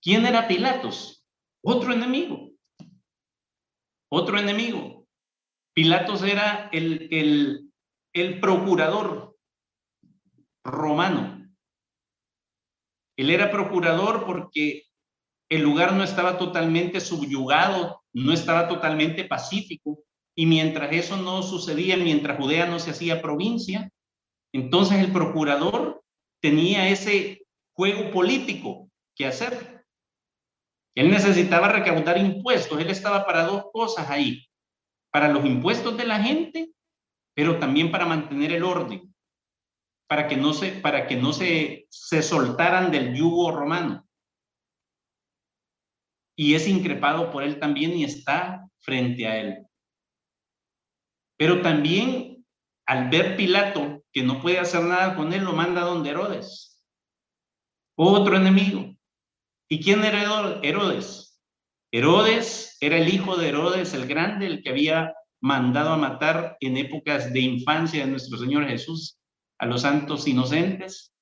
[0.00, 1.26] ¿Quién era Pilatos?
[1.62, 2.45] Otro enemigo.
[4.10, 5.06] Otro enemigo.
[5.74, 7.70] Pilatos era el, el,
[8.12, 9.36] el procurador
[10.64, 11.46] romano.
[13.16, 14.84] Él era procurador porque
[15.48, 20.00] el lugar no estaba totalmente subyugado, no estaba totalmente pacífico.
[20.34, 23.90] Y mientras eso no sucedía, mientras Judea no se hacía provincia,
[24.52, 26.02] entonces el procurador
[26.42, 29.75] tenía ese juego político que hacer.
[30.96, 34.48] Él necesitaba recaudar impuestos, él estaba para dos cosas ahí,
[35.12, 36.72] para los impuestos de la gente,
[37.34, 39.14] pero también para mantener el orden,
[40.08, 44.08] para que no se, para que no se, se soltaran del yugo romano.
[46.34, 49.66] Y es increpado por él también y está frente a él.
[51.38, 52.42] Pero también
[52.86, 56.82] al ver Pilato que no puede hacer nada con él, lo manda a donde Herodes.
[57.98, 58.95] Otro enemigo.
[59.68, 60.22] ¿Y quién era
[60.62, 61.40] Herodes?
[61.92, 66.76] Herodes era el hijo de Herodes el Grande, el que había mandado a matar en
[66.76, 69.18] épocas de infancia de nuestro Señor Jesús
[69.58, 71.12] a los santos inocentes.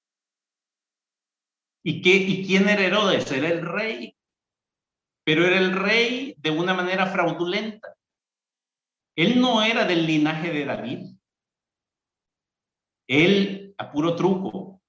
[1.84, 3.30] ¿Y, ¿Y quién era Herodes?
[3.30, 4.16] Era el rey,
[5.24, 7.94] pero era el rey de una manera fraudulenta.
[9.16, 11.16] Él no era del linaje de David.
[13.06, 14.82] Él, a puro truco,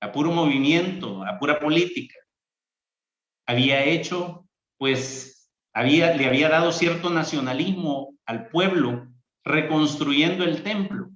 [0.00, 2.21] a puro movimiento, a pura política,
[3.46, 4.46] había hecho,
[4.78, 9.08] pues, había, le había dado cierto nacionalismo al pueblo,
[9.44, 11.10] reconstruyendo el templo.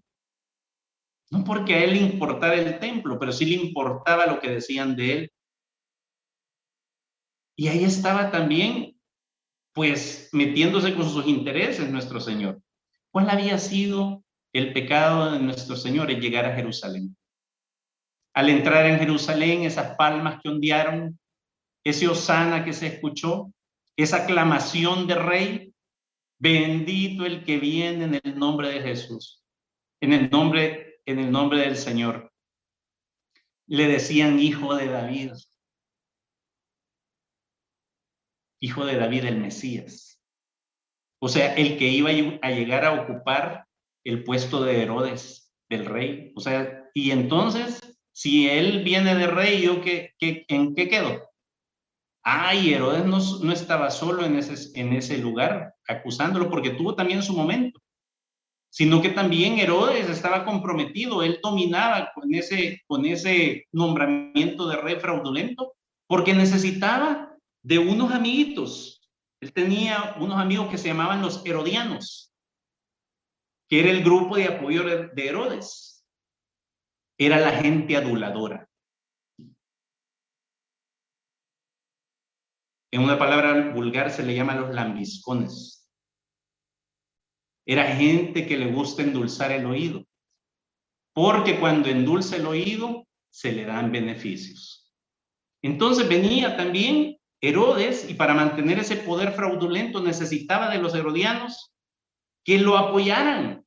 [1.30, 4.96] No porque a él le importara el templo, pero sí le importaba lo que decían
[4.96, 5.32] de él.
[7.56, 8.96] Y ahí estaba también
[9.72, 12.62] pues metiéndose con sus intereses nuestro Señor.
[13.10, 17.16] ¿Cuál había sido el pecado de nuestro Señor en llegar a Jerusalén?
[18.34, 21.18] Al entrar en Jerusalén, esas palmas que ondearon,
[21.86, 23.52] ese osana que se escuchó,
[23.96, 25.74] esa aclamación de rey,
[26.36, 29.44] bendito el que viene en el nombre de Jesús,
[30.00, 32.32] en el nombre, en el nombre del Señor.
[33.68, 35.32] Le decían hijo de David,
[38.60, 40.20] hijo de David el Mesías.
[41.20, 43.64] O sea, el que iba a llegar a ocupar
[44.04, 46.32] el puesto de Herodes, del rey.
[46.34, 51.35] O sea, y entonces, si él viene de rey, ¿yo qué, qué, en qué quedo?
[52.28, 57.22] Ay, Herodes no, no estaba solo en ese, en ese lugar acusándolo porque tuvo también
[57.22, 57.80] su momento,
[58.68, 64.96] sino que también Herodes estaba comprometido, él dominaba con ese, con ese nombramiento de rey
[64.96, 65.74] fraudulento
[66.08, 69.08] porque necesitaba de unos amiguitos.
[69.40, 72.34] Él tenía unos amigos que se llamaban los Herodianos,
[73.68, 76.04] que era el grupo de apoyo de Herodes.
[77.18, 78.68] Era la gente aduladora.
[82.96, 85.86] En una palabra vulgar se le llama los lambiscones.
[87.66, 90.06] Era gente que le gusta endulzar el oído,
[91.12, 94.90] porque cuando endulza el oído se le dan beneficios.
[95.60, 101.74] Entonces venía también Herodes, y para mantener ese poder fraudulento, necesitaba de los herodianos
[102.46, 103.62] que lo apoyaran.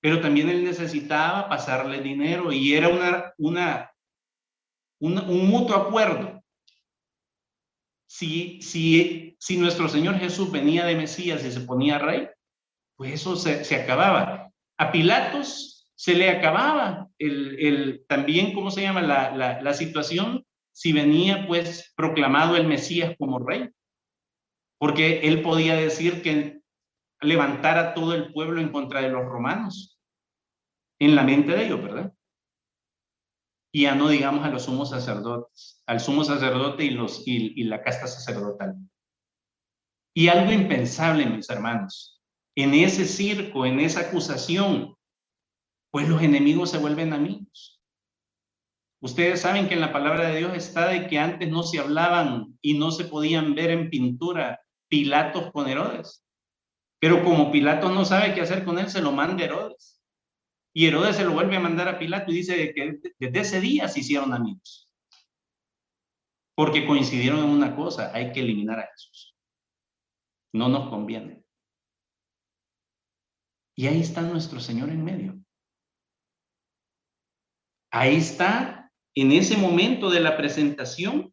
[0.00, 2.88] Pero también él necesitaba pasarle dinero y era
[4.98, 6.43] un mutuo acuerdo.
[8.14, 12.28] Si, si, si nuestro Señor Jesús venía de Mesías y se ponía rey,
[12.96, 14.52] pues eso se, acababa.
[14.78, 19.02] A Pilatos se le acababa el, el también, ¿cómo se llama?
[19.02, 23.68] La, la, la situación si venía pues proclamado el Mesías como rey,
[24.78, 26.60] porque él podía decir que
[27.20, 29.98] levantara todo el pueblo en contra de los romanos,
[31.00, 32.12] en la mente de ellos, ¿verdad?
[33.74, 37.64] Y ya no digamos a los sumos sacerdotes, al sumo sacerdote y, los, y, y
[37.64, 38.76] la casta sacerdotal.
[40.14, 42.22] Y algo impensable, mis hermanos,
[42.54, 44.94] en ese circo, en esa acusación,
[45.90, 47.82] pues los enemigos se vuelven amigos.
[49.00, 52.56] Ustedes saben que en la palabra de Dios está de que antes no se hablaban
[52.62, 56.24] y no se podían ver en pintura Pilatos con Herodes.
[57.00, 59.93] Pero como Pilatos no sabe qué hacer con él, se lo manda Herodes.
[60.76, 63.86] Y Herodes se lo vuelve a mandar a Pilato y dice que desde ese día
[63.86, 64.90] se hicieron amigos.
[66.56, 69.36] Porque coincidieron en una cosa, hay que eliminar a Jesús.
[70.52, 71.44] No nos conviene.
[73.76, 75.38] Y ahí está nuestro Señor en medio.
[77.92, 81.32] Ahí está en ese momento de la presentación.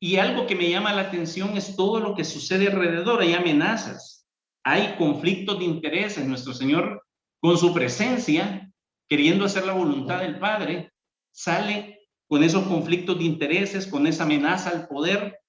[0.00, 3.20] Y algo que me llama la atención es todo lo que sucede alrededor.
[3.20, 4.28] Hay amenazas,
[4.64, 6.26] hay conflictos de intereses.
[6.26, 7.04] Nuestro Señor,
[7.40, 8.70] con su presencia,
[9.08, 10.92] queriendo hacer la voluntad del Padre,
[11.32, 15.40] sale con esos conflictos de intereses, con esa amenaza al poder,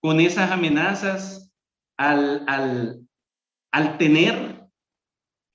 [0.00, 1.52] con esas amenazas
[1.96, 3.06] al, al,
[3.72, 4.66] al tener,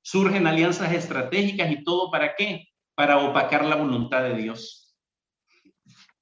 [0.01, 2.69] surgen alianzas estratégicas y todo para qué?
[2.95, 4.95] Para opacar la voluntad de Dios.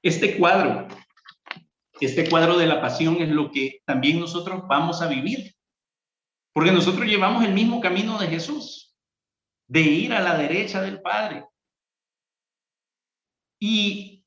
[0.02, 0.88] Este cuadro,
[2.00, 5.54] este cuadro de la pasión es lo que también nosotros vamos a vivir,
[6.54, 8.85] porque nosotros llevamos el mismo camino de Jesús,
[9.68, 11.46] de ir a la derecha del Padre.
[13.60, 14.24] Y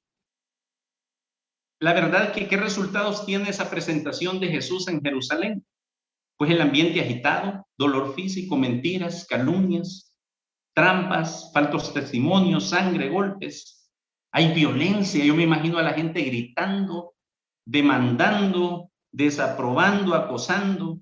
[1.80, 5.64] la verdad que qué resultados tiene esa presentación de Jesús en Jerusalén?
[6.36, 10.14] Pues el ambiente agitado, dolor físico, mentiras, calumnias,
[10.74, 13.90] trampas, faltos testimonios, sangre, golpes.
[14.32, 17.14] Hay violencia, yo me imagino a la gente gritando,
[17.64, 21.00] demandando, desaprobando, acosando.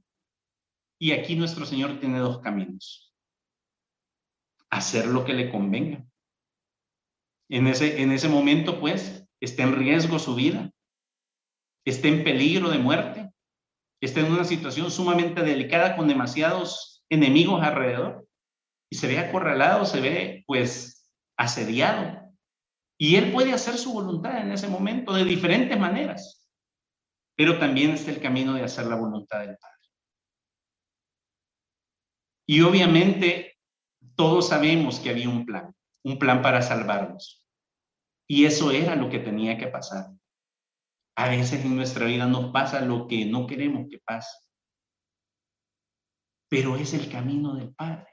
[0.98, 3.05] Y aquí nuestro Señor tiene dos caminos.
[4.70, 6.04] Hacer lo que le convenga.
[7.48, 10.72] En ese, en ese momento, pues, está en riesgo su vida,
[11.84, 13.30] está en peligro de muerte,
[14.00, 18.26] está en una situación sumamente delicada con demasiados enemigos alrededor
[18.90, 22.22] y se ve acorralado, se ve pues asediado.
[22.98, 26.48] Y él puede hacer su voluntad en ese momento de diferentes maneras,
[27.36, 29.76] pero también está el camino de hacer la voluntad del Padre.
[32.48, 33.55] Y obviamente
[34.16, 35.74] todos sabemos que había un plan,
[36.04, 37.46] un plan para salvarnos.
[38.28, 40.10] Y eso era lo que tenía que pasar.
[41.16, 44.36] A veces en nuestra vida nos pasa lo que no queremos que pase.
[46.48, 48.08] Pero es el camino del Padre.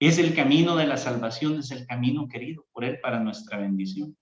[0.00, 4.16] Es el camino de la salvación, es el camino querido por Él para nuestra bendición.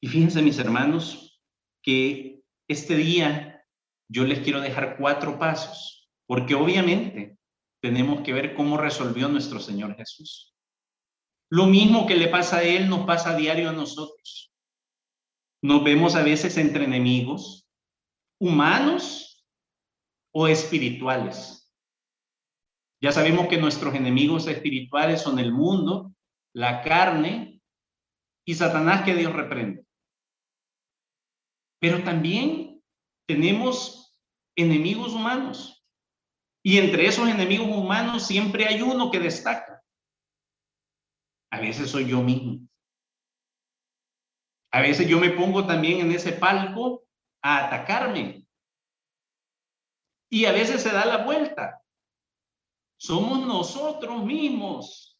[0.00, 1.40] Y fíjense, mis hermanos,
[1.82, 3.64] que este día
[4.08, 7.38] yo les quiero dejar cuatro pasos, porque obviamente
[7.80, 10.54] tenemos que ver cómo resolvió nuestro Señor Jesús.
[11.50, 14.52] Lo mismo que le pasa a él nos pasa a diario a nosotros.
[15.62, 17.66] Nos vemos a veces entre enemigos
[18.40, 19.46] humanos
[20.32, 21.70] o espirituales.
[23.02, 26.14] Ya sabemos que nuestros enemigos espirituales son el mundo,
[26.54, 27.60] la carne
[28.46, 29.84] y Satanás que Dios reprende.
[31.80, 32.82] Pero también
[33.26, 34.14] tenemos
[34.56, 35.79] enemigos humanos.
[36.62, 39.82] Y entre esos enemigos humanos siempre hay uno que destaca.
[41.50, 42.66] A veces soy yo mismo.
[44.72, 47.04] A veces yo me pongo también en ese palco
[47.42, 48.46] a atacarme.
[50.30, 51.82] Y a veces se da la vuelta.
[52.98, 55.18] Somos nosotros mismos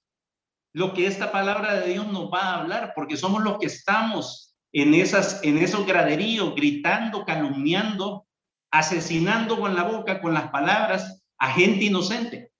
[0.72, 4.54] lo que esta palabra de Dios nos va a hablar, porque somos los que estamos
[4.72, 8.28] en, esas, en esos graderíos, gritando, calumniando,
[8.70, 12.50] asesinando con la boca, con las palabras a gente inocente.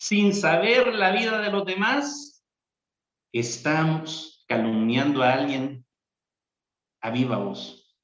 [0.00, 2.42] sin saber la vida de los demás,
[3.32, 5.86] estamos calumniando a alguien
[7.02, 7.94] a viva voz.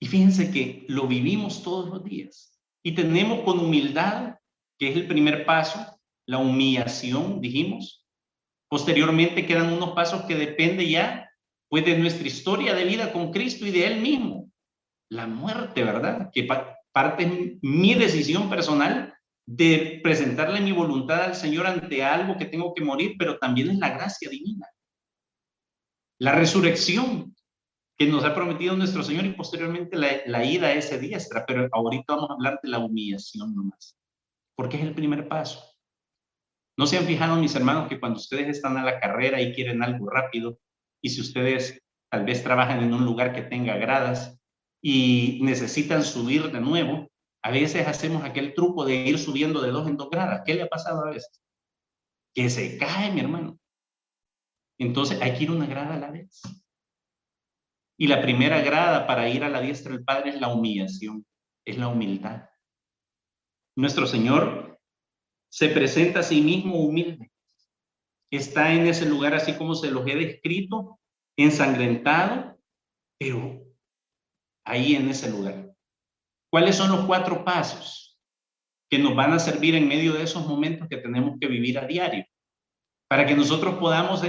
[0.00, 4.36] Y fíjense que lo vivimos todos los días y tenemos con humildad,
[4.78, 8.06] que es el primer paso, la humillación, dijimos.
[8.68, 11.30] Posteriormente quedan unos pasos que dependen ya
[11.68, 14.52] pues de nuestra historia de vida con Cristo y de Él mismo.
[15.10, 16.30] La muerte, ¿verdad?
[16.32, 16.48] Que
[16.92, 19.14] parte mi decisión personal
[19.46, 23.78] de presentarle mi voluntad al Señor ante algo que tengo que morir, pero también es
[23.78, 24.66] la gracia divina.
[26.18, 27.36] La resurrección
[27.96, 32.14] que nos ha prometido nuestro Señor y posteriormente la, ida a ese diestra, pero ahorita
[32.14, 33.96] vamos a hablar de la humillación nomás,
[34.54, 35.64] porque es el primer paso.
[36.78, 39.82] ¿No se han fijado, mis hermanos, que cuando ustedes están a la carrera y quieren
[39.82, 40.58] algo rápido,
[41.02, 41.80] y si ustedes
[42.10, 44.35] tal vez trabajan en un lugar que tenga gradas
[44.88, 47.10] y necesitan subir de nuevo,
[47.42, 50.42] a veces hacemos aquel truco de ir subiendo de dos en dos gradas.
[50.46, 51.42] ¿Qué le ha pasado a veces?
[52.32, 53.58] Que se cae, mi hermano.
[54.78, 56.40] Entonces hay que ir una grada a la vez.
[57.98, 61.26] Y la primera grada para ir a la diestra del Padre es la humillación,
[61.64, 62.48] es la humildad.
[63.76, 64.78] Nuestro Señor
[65.50, 67.32] se presenta a sí mismo humilde.
[68.30, 71.00] Está en ese lugar así como se los he descrito,
[71.36, 72.56] ensangrentado,
[73.18, 73.65] pero
[74.66, 75.72] ahí en ese lugar.
[76.50, 78.06] ¿Cuáles son los cuatro pasos?
[78.88, 81.86] que nos van a servir en medio de esos momentos que tenemos que vivir a
[81.86, 82.24] diario,
[83.08, 84.22] para que nosotros podamos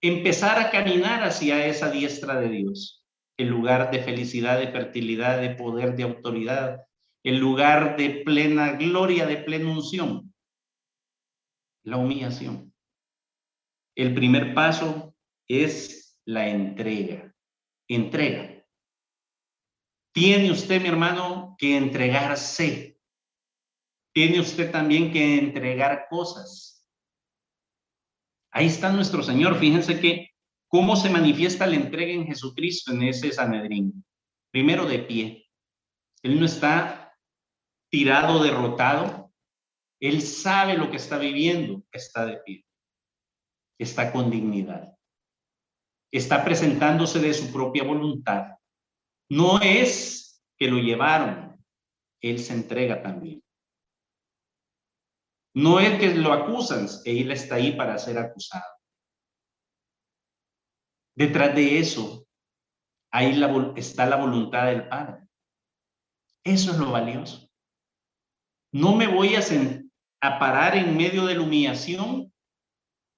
[0.00, 3.04] empezar a caminar hacia esa diestra de Dios,
[3.36, 6.82] el lugar de felicidad, de fertilidad, de poder, de autoridad,
[7.24, 10.32] el lugar de plena gloria, de plena unción,
[11.82, 12.72] la humillación.
[13.96, 15.14] El primer paso
[15.48, 17.34] es la entrega.
[17.88, 18.53] Entrega.
[20.14, 23.00] Tiene usted, mi hermano, que entregarse.
[24.14, 26.88] Tiene usted también que entregar cosas.
[28.52, 29.58] Ahí está nuestro Señor.
[29.58, 30.30] Fíjense que
[30.68, 34.04] cómo se manifiesta la entrega en Jesucristo en ese Sanedrín.
[34.52, 35.50] Primero de pie.
[36.22, 37.12] Él no está
[37.90, 39.32] tirado, derrotado.
[40.00, 41.82] Él sabe lo que está viviendo.
[41.90, 42.64] Está de pie.
[43.80, 44.96] Está con dignidad.
[46.12, 48.53] Está presentándose de su propia voluntad
[49.34, 51.60] no es que lo llevaron,
[52.20, 53.42] él se entrega también.
[55.56, 58.64] No es que lo acusan, él está ahí para ser acusado.
[61.16, 62.28] Detrás de eso,
[63.10, 63.40] ahí
[63.74, 65.26] está la voluntad del Padre.
[66.44, 67.50] Eso es lo valioso.
[68.72, 69.40] No me voy a,
[70.20, 72.32] a parar en medio de la humillación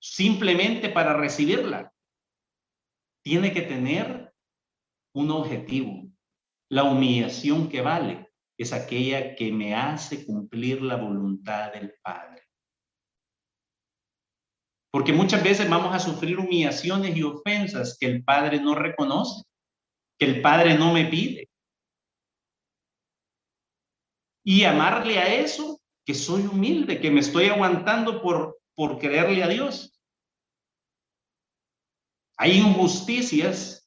[0.00, 1.92] simplemente para recibirla.
[3.22, 4.32] Tiene que tener
[5.14, 6.05] un objetivo.
[6.68, 12.42] La humillación que vale es aquella que me hace cumplir la voluntad del Padre.
[14.90, 19.42] Porque muchas veces vamos a sufrir humillaciones y ofensas que el Padre no reconoce,
[20.18, 21.50] que el Padre no me pide.
[24.42, 29.48] Y amarle a eso, que soy humilde, que me estoy aguantando por, por creerle a
[29.48, 30.00] Dios.
[32.38, 33.86] Hay injusticias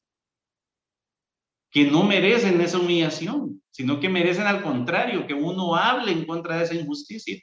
[1.70, 6.56] que no merecen esa humillación, sino que merecen al contrario, que uno hable en contra
[6.56, 7.40] de esa injusticia.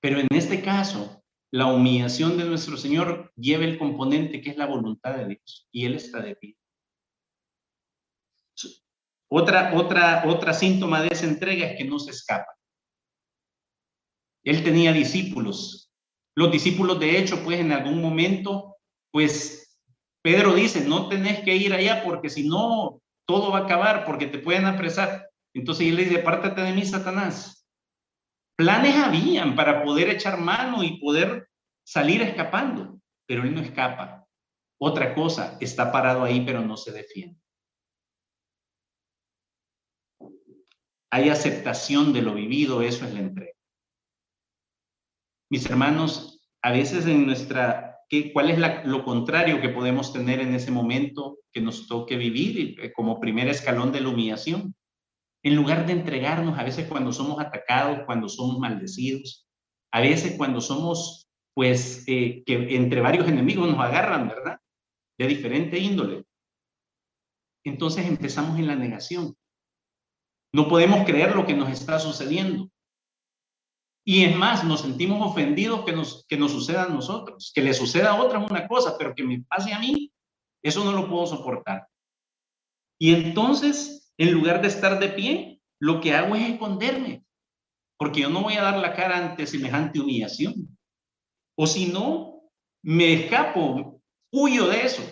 [0.00, 1.22] Pero en este caso,
[1.52, 5.84] la humillación de nuestro Señor lleva el componente que es la voluntad de Dios y
[5.84, 6.56] Él está de pie.
[9.28, 12.52] Otra, otra, otra síntoma de esa entrega es que no se escapa.
[14.44, 15.90] Él tenía discípulos.
[16.34, 18.76] Los discípulos, de hecho, pues en algún momento,
[19.10, 19.61] pues
[20.22, 24.26] Pedro dice, no tenés que ir allá porque si no, todo va a acabar porque
[24.26, 25.28] te pueden apresar.
[25.52, 27.66] Entonces él le dice, apártate de mí, Satanás.
[28.56, 31.48] Planes habían para poder echar mano y poder
[31.84, 34.26] salir escapando, pero él no escapa.
[34.80, 37.40] Otra cosa, está parado ahí, pero no se defiende.
[41.10, 43.52] Hay aceptación de lo vivido, eso es la entrega.
[45.50, 47.91] Mis hermanos, a veces en nuestra
[48.34, 52.92] ¿Cuál es lo contrario que podemos tener en ese momento que nos toque vivir eh,
[52.92, 54.74] como primer escalón de la humillación?
[55.42, 59.46] En lugar de entregarnos, a veces cuando somos atacados, cuando somos maldecidos,
[59.92, 64.58] a veces cuando somos, pues, eh, que entre varios enemigos nos agarran, ¿verdad?
[65.18, 66.24] De diferente índole.
[67.64, 69.34] Entonces empezamos en la negación.
[70.52, 72.68] No podemos creer lo que nos está sucediendo.
[74.04, 77.52] Y es más, nos sentimos ofendidos que nos, que nos suceda a nosotros.
[77.54, 80.12] Que le suceda a otros una cosa, pero que me pase a mí,
[80.62, 81.86] eso no lo puedo soportar.
[82.98, 87.24] Y entonces, en lugar de estar de pie, lo que hago es esconderme,
[87.96, 90.76] porque yo no voy a dar la cara ante semejante humillación.
[91.56, 92.42] O si no,
[92.82, 94.00] me escapo,
[94.32, 95.02] huyo de eso.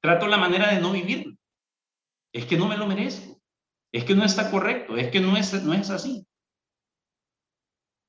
[0.00, 1.36] Trato la manera de no vivir.
[2.32, 3.40] Es que no me lo merezco.
[3.92, 4.96] Es que no está correcto.
[4.96, 6.26] Es que no es, no es así.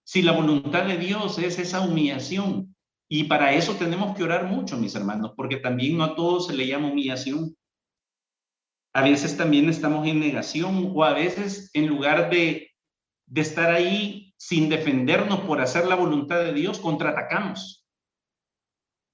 [0.07, 2.73] Si la voluntad de Dios es esa humillación,
[3.09, 6.55] y para eso tenemos que orar mucho, mis hermanos, porque también no a todos se
[6.55, 7.57] le llama humillación.
[8.93, 12.71] A veces también estamos en negación o a veces en lugar de,
[13.25, 17.85] de estar ahí sin defendernos por hacer la voluntad de Dios, contraatacamos.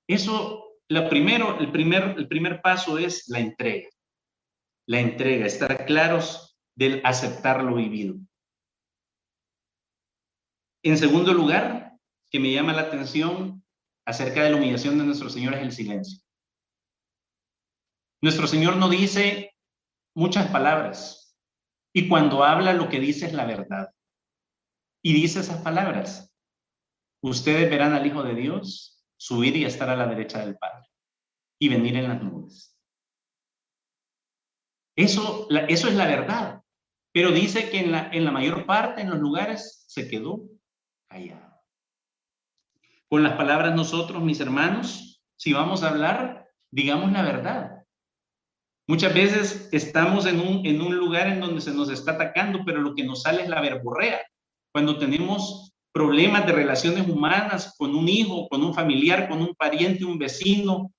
[0.08, 3.89] Eso, lo primero, el primer, el primer paso es la entrega.
[4.88, 8.16] La entrega, estar claros del aceptar lo vivido.
[10.84, 11.98] En segundo lugar,
[12.30, 13.64] que me llama la atención
[14.06, 16.20] acerca de la humillación de nuestro Señor es el silencio.
[18.22, 19.56] Nuestro Señor no dice
[20.16, 21.38] muchas palabras
[21.94, 23.94] y cuando habla lo que dice es la verdad.
[25.02, 26.34] Y dice esas palabras.
[27.22, 30.88] Ustedes verán al Hijo de Dios subir y estar a la derecha del Padre
[31.60, 32.78] y venir en las nubes.
[34.98, 36.62] Eso, eso es la verdad.
[37.14, 40.42] Pero dice que en la, en la mayor parte, en los lugares, se quedó
[43.14, 47.86] con las palabras nosotros, mis hermanos, si vamos a hablar, digamos la verdad.
[48.88, 52.82] Muchas veces estamos en un, en un lugar en donde se nos está atacando, pero
[52.82, 54.20] lo que nos sale es la verborrea.
[54.74, 60.05] Cuando tenemos problemas de relaciones humanas con un hijo, con un familiar, con un pariente,
[60.05, 60.91] un vecino,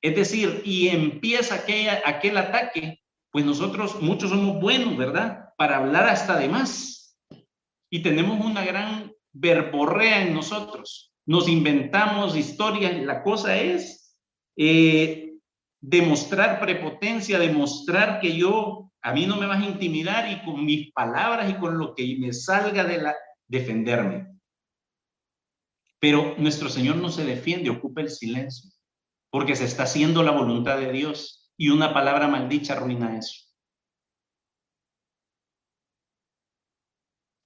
[0.00, 3.00] es decir, y empieza aquella, aquel ataque,
[3.32, 5.48] pues nosotros muchos somos buenos, ¿verdad?
[5.58, 7.18] Para hablar hasta de más.
[7.90, 11.12] Y tenemos una gran verborrea en nosotros.
[11.26, 12.96] Nos inventamos historias.
[13.02, 14.16] La cosa es
[14.56, 15.34] eh,
[15.80, 20.92] demostrar prepotencia, demostrar que yo, a mí no me vas a intimidar y con mis
[20.92, 23.14] palabras y con lo que me salga de la,
[23.48, 24.28] defenderme.
[25.98, 28.70] Pero nuestro Señor no se defiende, ocupa el silencio,
[29.30, 33.49] porque se está haciendo la voluntad de Dios y una palabra maldicha arruina eso.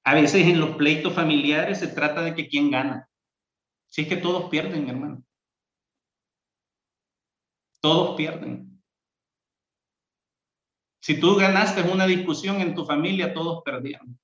[0.05, 3.09] A veces en los pleitos familiares se trata de que quién gana.
[3.87, 5.25] Si es que todos pierden, hermano.
[7.81, 8.83] Todos pierden.
[11.01, 14.19] Si tú ganaste una discusión en tu familia, todos perdieron.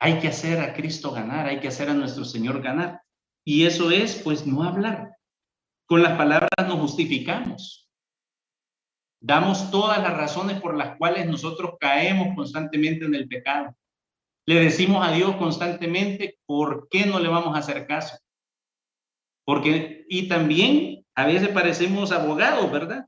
[0.00, 3.02] Hay que hacer a Cristo ganar, hay que hacer a nuestro Señor ganar.
[3.44, 5.16] Y eso es, pues, no hablar.
[5.86, 7.83] Con las palabras nos justificamos.
[9.26, 13.74] Damos todas las razones por las cuales nosotros caemos constantemente en el pecado.
[14.46, 18.18] Le decimos a Dios constantemente por qué no le vamos a hacer caso.
[19.46, 23.06] Porque, y también a veces parecemos abogados, ¿verdad?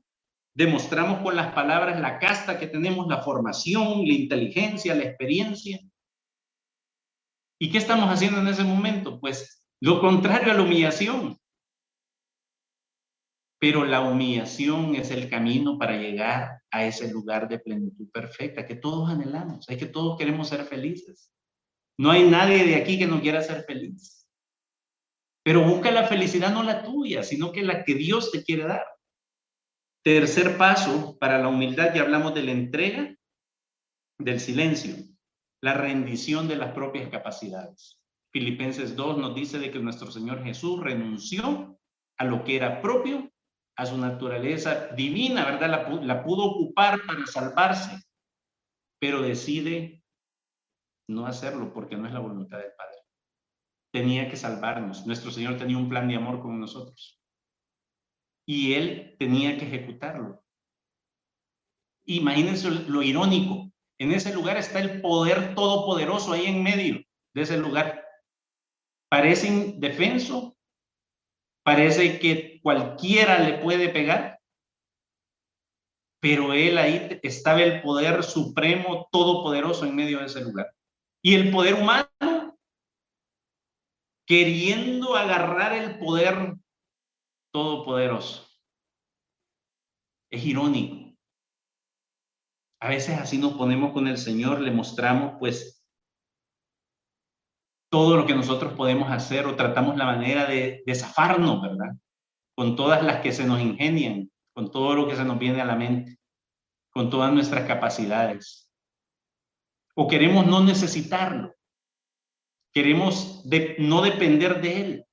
[0.55, 5.79] Demostramos con las palabras la casta que tenemos, la formación, la inteligencia, la experiencia.
[7.59, 9.19] ¿Y qué estamos haciendo en ese momento?
[9.19, 11.37] Pues lo contrario a la humillación.
[13.59, 18.75] Pero la humillación es el camino para llegar a ese lugar de plenitud perfecta que
[18.75, 21.31] todos anhelamos, es que todos queremos ser felices.
[21.99, 24.27] No hay nadie de aquí que no quiera ser feliz.
[25.43, 28.85] Pero busca la felicidad no la tuya, sino que la que Dios te quiere dar.
[30.03, 33.15] Tercer paso para la humildad, ya hablamos de la entrega,
[34.19, 34.95] del silencio,
[35.61, 37.99] la rendición de las propias capacidades.
[38.31, 41.79] Filipenses 2 nos dice de que nuestro Señor Jesús renunció
[42.17, 43.31] a lo que era propio,
[43.77, 46.01] a su naturaleza divina, ¿verdad?
[46.01, 48.03] La, pudo ocupar para salvarse,
[48.99, 50.03] pero decide
[51.07, 52.97] no hacerlo porque no es la voluntad del Padre
[53.97, 55.05] tenía que salvarnos.
[55.05, 57.19] Nuestro Señor tenía un plan de amor con nosotros.
[58.47, 60.43] Y Él tenía que ejecutarlo.
[62.05, 63.71] Imagínense lo irónico.
[63.99, 67.03] En ese lugar está el poder todopoderoso ahí en medio
[67.33, 68.05] de ese lugar.
[69.09, 70.55] Parece indefenso.
[71.63, 74.41] Parece que cualquiera le puede pegar.
[76.19, 80.69] Pero Él ahí estaba el poder supremo, todopoderoso en medio de ese lugar.
[81.23, 82.57] Y el poder humano
[84.27, 86.57] queriendo agarrar el poder
[87.53, 88.45] todopoderoso.
[90.29, 91.15] Es irónico.
[92.81, 95.81] A veces así nos ponemos con el Señor, le mostramos pues
[97.89, 101.95] todo lo que nosotros podemos hacer o tratamos la manera de, de zafarnos, ¿verdad?
[102.57, 105.65] Con todas las que se nos ingenian, con todo lo que se nos viene a
[105.65, 106.17] la mente,
[106.89, 108.71] con todas nuestras capacidades.
[109.93, 111.53] O queremos no necesitarlo.
[112.73, 113.43] Queremos
[113.77, 115.05] no depender de Él.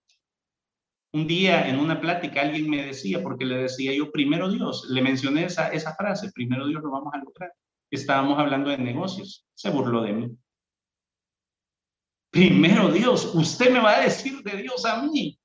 [1.13, 5.03] Un día en una plática alguien me decía, porque le decía yo, primero Dios, le
[5.03, 7.53] mencioné esa, esa frase, primero Dios lo vamos a lograr.
[7.91, 10.39] Estábamos hablando de negocios, se burló de mí.
[12.31, 15.39] Primero Dios, usted me va a decir de Dios a mí.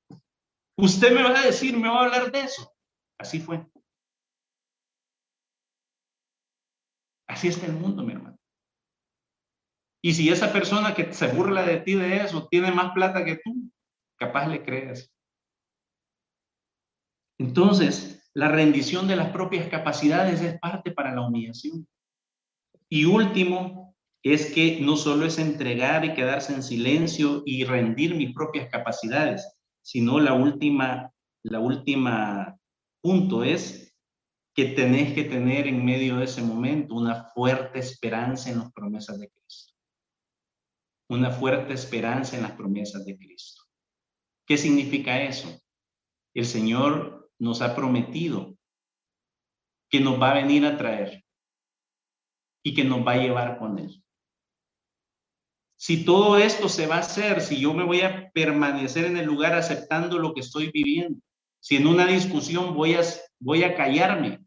[0.80, 2.72] Usted me va a decir, me va a hablar de eso.
[3.18, 3.66] Así fue.
[7.28, 8.38] Así está el mundo, mi hermano.
[10.02, 13.36] Y si esa persona que se burla de ti de eso tiene más plata que
[13.36, 13.70] tú,
[14.18, 15.12] capaz le crees.
[17.38, 21.86] Entonces, la rendición de las propias capacidades es parte para la humillación.
[22.88, 28.34] Y último, es que no solo es entregar y quedarse en silencio y rendir mis
[28.34, 31.12] propias capacidades, sino la última,
[31.42, 32.56] la última
[33.00, 33.94] punto es
[34.54, 39.18] que tenés que tener en medio de ese momento una fuerte esperanza en las promesas
[39.18, 39.40] de Cristo
[41.10, 43.64] una fuerte esperanza en las promesas de Cristo.
[44.46, 45.60] ¿Qué significa eso?
[46.34, 48.56] El Señor nos ha prometido
[49.90, 51.24] que nos va a venir a traer
[52.62, 54.04] y que nos va a llevar con Él.
[55.80, 59.24] Si todo esto se va a hacer, si yo me voy a permanecer en el
[59.24, 61.18] lugar aceptando lo que estoy viviendo,
[61.58, 63.00] si en una discusión voy a,
[63.38, 64.44] voy a callarme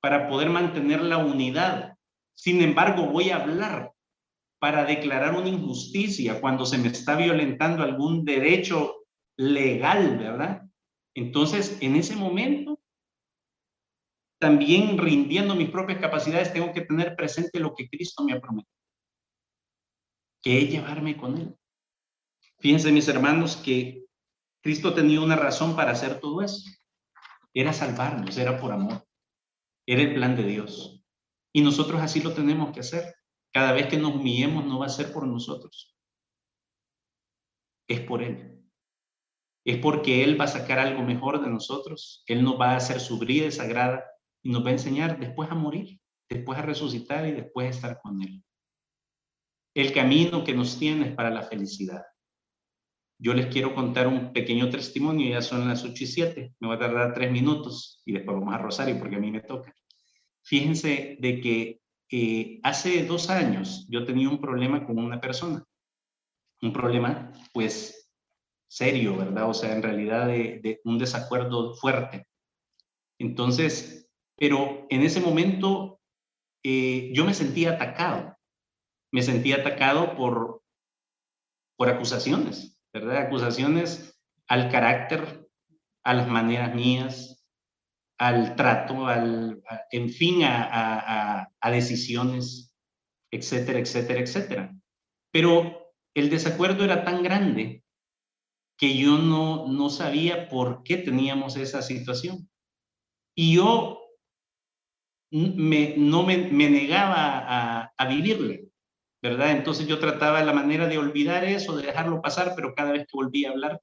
[0.00, 1.94] para poder mantener la unidad,
[2.34, 3.92] sin embargo voy a hablar
[4.58, 9.04] para declarar una injusticia cuando se me está violentando algún derecho
[9.38, 10.62] legal, ¿verdad?
[11.14, 12.80] Entonces, en ese momento,
[14.40, 18.75] también rindiendo mis propias capacidades, tengo que tener presente lo que Cristo me ha prometido,
[20.46, 21.58] que es llevarme con Él.
[22.60, 24.06] Fíjense, mis hermanos, que
[24.62, 26.70] Cristo tenía una razón para hacer todo eso.
[27.52, 29.04] Era salvarnos, era por amor.
[29.88, 31.04] Era el plan de Dios.
[31.52, 33.16] Y nosotros así lo tenemos que hacer.
[33.52, 35.98] Cada vez que nos humillemos no va a ser por nosotros.
[37.88, 38.64] Es por Él.
[39.64, 42.22] Es porque Él va a sacar algo mejor de nosotros.
[42.28, 44.04] Él nos va a hacer su brida sagrada
[44.44, 48.00] y nos va a enseñar después a morir, después a resucitar y después a estar
[48.00, 48.45] con Él.
[49.76, 52.02] El camino que nos tiene es para la felicidad.
[53.18, 56.76] Yo les quiero contar un pequeño testimonio, ya son las 8 y 7, me va
[56.76, 59.74] a tardar tres minutos y después vamos a Rosario porque a mí me toca.
[60.42, 65.62] Fíjense de que eh, hace dos años yo tenía un problema con una persona,
[66.62, 68.10] un problema pues
[68.66, 69.50] serio, ¿verdad?
[69.50, 72.26] O sea, en realidad de, un desacuerdo fuerte.
[73.18, 76.00] Entonces, pero en ese momento
[76.62, 78.35] eh, yo me sentía atacado,
[79.12, 80.62] me sentía atacado por,
[81.76, 83.18] por acusaciones, ¿verdad?
[83.18, 85.46] Acusaciones al carácter,
[86.04, 87.44] a las maneras mías,
[88.18, 92.74] al trato, al, en fin, a, a, decisiones,
[93.30, 94.76] etcétera, etcétera, etcétera.
[95.32, 97.82] Pero el desacuerdo era tan grande
[98.78, 102.48] que yo no, no sabía por qué teníamos esa situación.
[103.34, 104.00] Y yo
[105.30, 108.65] me, no me, me negaba a, a vivirle,
[109.28, 109.50] ¿verdad?
[109.50, 113.16] Entonces yo trataba la manera de olvidar eso, de dejarlo pasar, pero cada vez que
[113.16, 113.80] volvía a hablar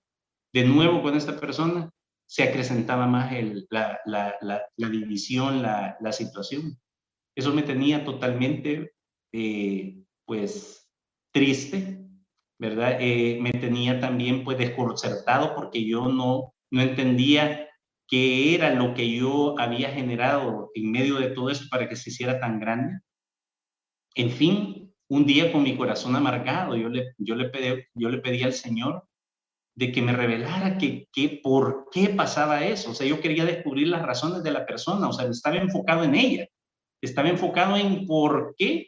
[0.54, 1.90] de nuevo con esta persona,
[2.26, 6.80] se acrecentaba más el, la, la, la, división, la, situación.
[7.36, 8.94] Eso me tenía totalmente,
[9.34, 10.90] eh, pues,
[11.34, 12.00] triste,
[12.58, 12.98] ¿verdad?
[13.02, 17.68] Eh, me tenía también, pues, desconcertado porque yo no, no entendía
[18.08, 22.12] qué era lo que yo había generado en medio de todo esto para que se
[22.12, 23.00] hiciera tan grande.
[24.16, 24.83] En fin,
[25.14, 29.08] un día con mi corazón amargado, yo le, yo le, pedí, yo le al Señor
[29.76, 32.92] de que me revelara que, que, por qué pasaba eso.
[32.92, 36.16] O sea, yo quería descubrir las razones de la persona, o sea, estaba enfocado en
[36.16, 36.48] ella,
[37.00, 38.88] estaba enfocado en por qué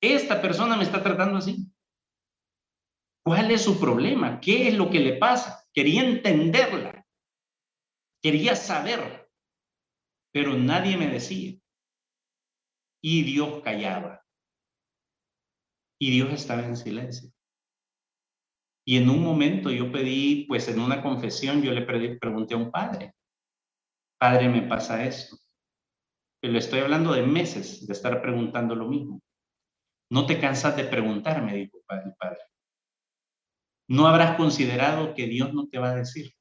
[0.00, 1.66] esta persona me está tratando así.
[3.24, 4.38] ¿Cuál es su problema?
[4.40, 5.64] ¿Qué es lo que le pasa?
[5.74, 7.04] Quería entenderla,
[8.22, 9.28] quería saber,
[10.32, 11.58] pero nadie me decía.
[13.02, 14.27] Y Dios callaba.
[16.00, 17.30] Y Dios estaba en silencio.
[18.86, 22.70] Y en un momento yo pedí, pues en una confesión, yo le pregunté a un
[22.70, 23.14] padre,
[24.18, 25.36] padre, me pasa esto.
[26.42, 29.20] Le estoy hablando de meses de estar preguntando lo mismo.
[30.10, 32.40] No te cansas de preguntar, me dijo el padre.
[33.88, 36.32] No habrás considerado que Dios no te va a decir.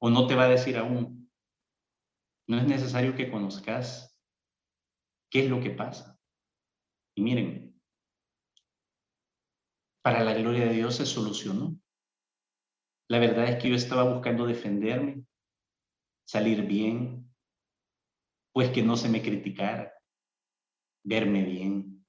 [0.00, 1.30] O no te va a decir aún.
[2.46, 4.16] No es necesario que conozcas
[5.30, 6.17] qué es lo que pasa.
[7.18, 7.74] Y miren,
[10.04, 11.76] para la gloria de Dios se solucionó.
[13.10, 15.24] La verdad es que yo estaba buscando defenderme,
[16.28, 17.28] salir bien,
[18.52, 19.92] pues que no se me criticara,
[21.04, 22.06] verme bien.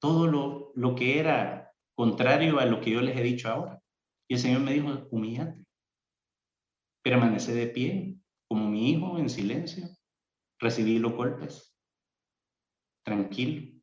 [0.00, 3.80] Todo lo, lo que era contrario a lo que yo les he dicho ahora.
[4.28, 5.64] Y el Señor me dijo, humillante,
[7.04, 9.88] permanece de pie, como mi hijo, en silencio.
[10.58, 11.72] Recibí los golpes.
[13.04, 13.77] Tranquilo,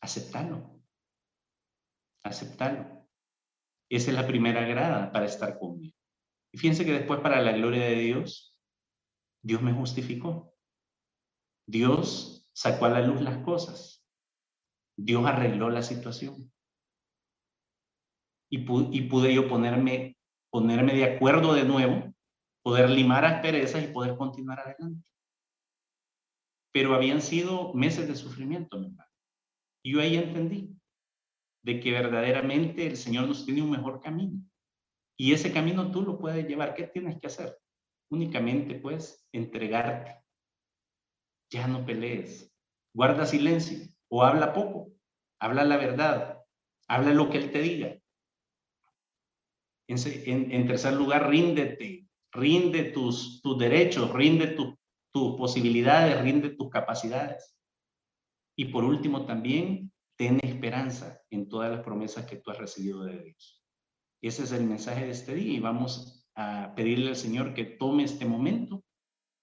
[0.00, 0.76] aceptalo
[2.26, 3.06] aceptarlo.
[3.88, 5.96] Esa es la primera grada para estar conmigo.
[6.52, 8.56] Y fíjense que después para la gloria de Dios,
[9.42, 10.54] Dios me justificó.
[11.66, 14.04] Dios sacó a la luz las cosas.
[14.96, 16.52] Dios arregló la situación.
[18.50, 20.16] Y, pude, y pude yo ponerme,
[20.50, 22.14] ponerme de acuerdo de nuevo,
[22.62, 25.04] poder limar asperezas y poder continuar adelante.
[26.72, 29.05] Pero habían sido meses de sufrimiento, mi hermano.
[29.86, 30.76] Y yo ahí entendí
[31.62, 34.42] de que verdaderamente el Señor nos tiene un mejor camino.
[35.16, 36.74] Y ese camino tú lo puedes llevar.
[36.74, 37.56] ¿Qué tienes que hacer?
[38.10, 40.24] Únicamente, pues, entregarte.
[41.52, 42.52] Ya no pelees.
[42.92, 43.78] Guarda silencio
[44.08, 44.90] o habla poco.
[45.38, 46.42] Habla la verdad.
[46.88, 47.96] Habla lo que Él te diga.
[49.86, 52.08] En, tercer lugar, ríndete.
[52.32, 57.55] Rinde tus, tus derechos, rinde tus posibilidades, rinde tus capacidades.
[58.56, 63.22] Y por último, también ten esperanza en todas las promesas que tú has recibido de
[63.22, 63.62] Dios.
[64.22, 68.04] Ese es el mensaje de este día y vamos a pedirle al Señor que tome
[68.04, 68.82] este momento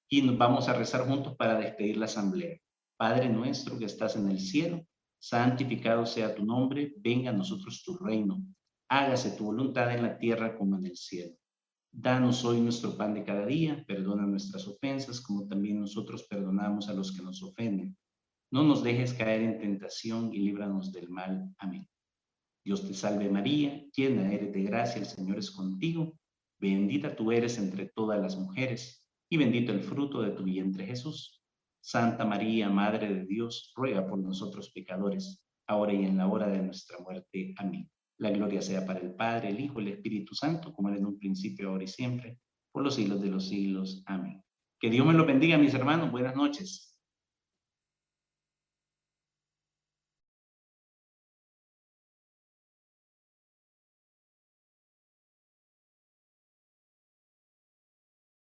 [0.09, 2.57] y nos vamos a rezar juntos para despedir la asamblea.
[2.97, 4.85] Padre nuestro que estás en el cielo,
[5.19, 8.43] santificado sea tu nombre, venga a nosotros tu reino,
[8.89, 11.35] hágase tu voluntad en la tierra como en el cielo.
[11.91, 16.93] Danos hoy nuestro pan de cada día, perdona nuestras ofensas como también nosotros perdonamos a
[16.93, 17.95] los que nos ofenden.
[18.53, 21.51] No nos dejes caer en tentación y líbranos del mal.
[21.57, 21.89] Amén.
[22.63, 26.19] Dios te salve María, llena eres de gracia, el Señor es contigo.
[26.59, 31.43] Bendita tú eres entre todas las mujeres y bendito el fruto de tu vientre Jesús.
[31.81, 36.61] Santa María, Madre de Dios, ruega por nosotros pecadores, ahora y en la hora de
[36.61, 37.55] nuestra muerte.
[37.57, 37.89] Amén.
[38.19, 41.17] La gloria sea para el Padre, el Hijo el Espíritu Santo, como era en un
[41.17, 42.37] principio, ahora y siempre,
[42.71, 44.03] por los siglos de los siglos.
[44.05, 44.43] Amén.
[44.79, 46.11] Que Dios me lo bendiga, mis hermanos.
[46.11, 46.92] Buenas noches.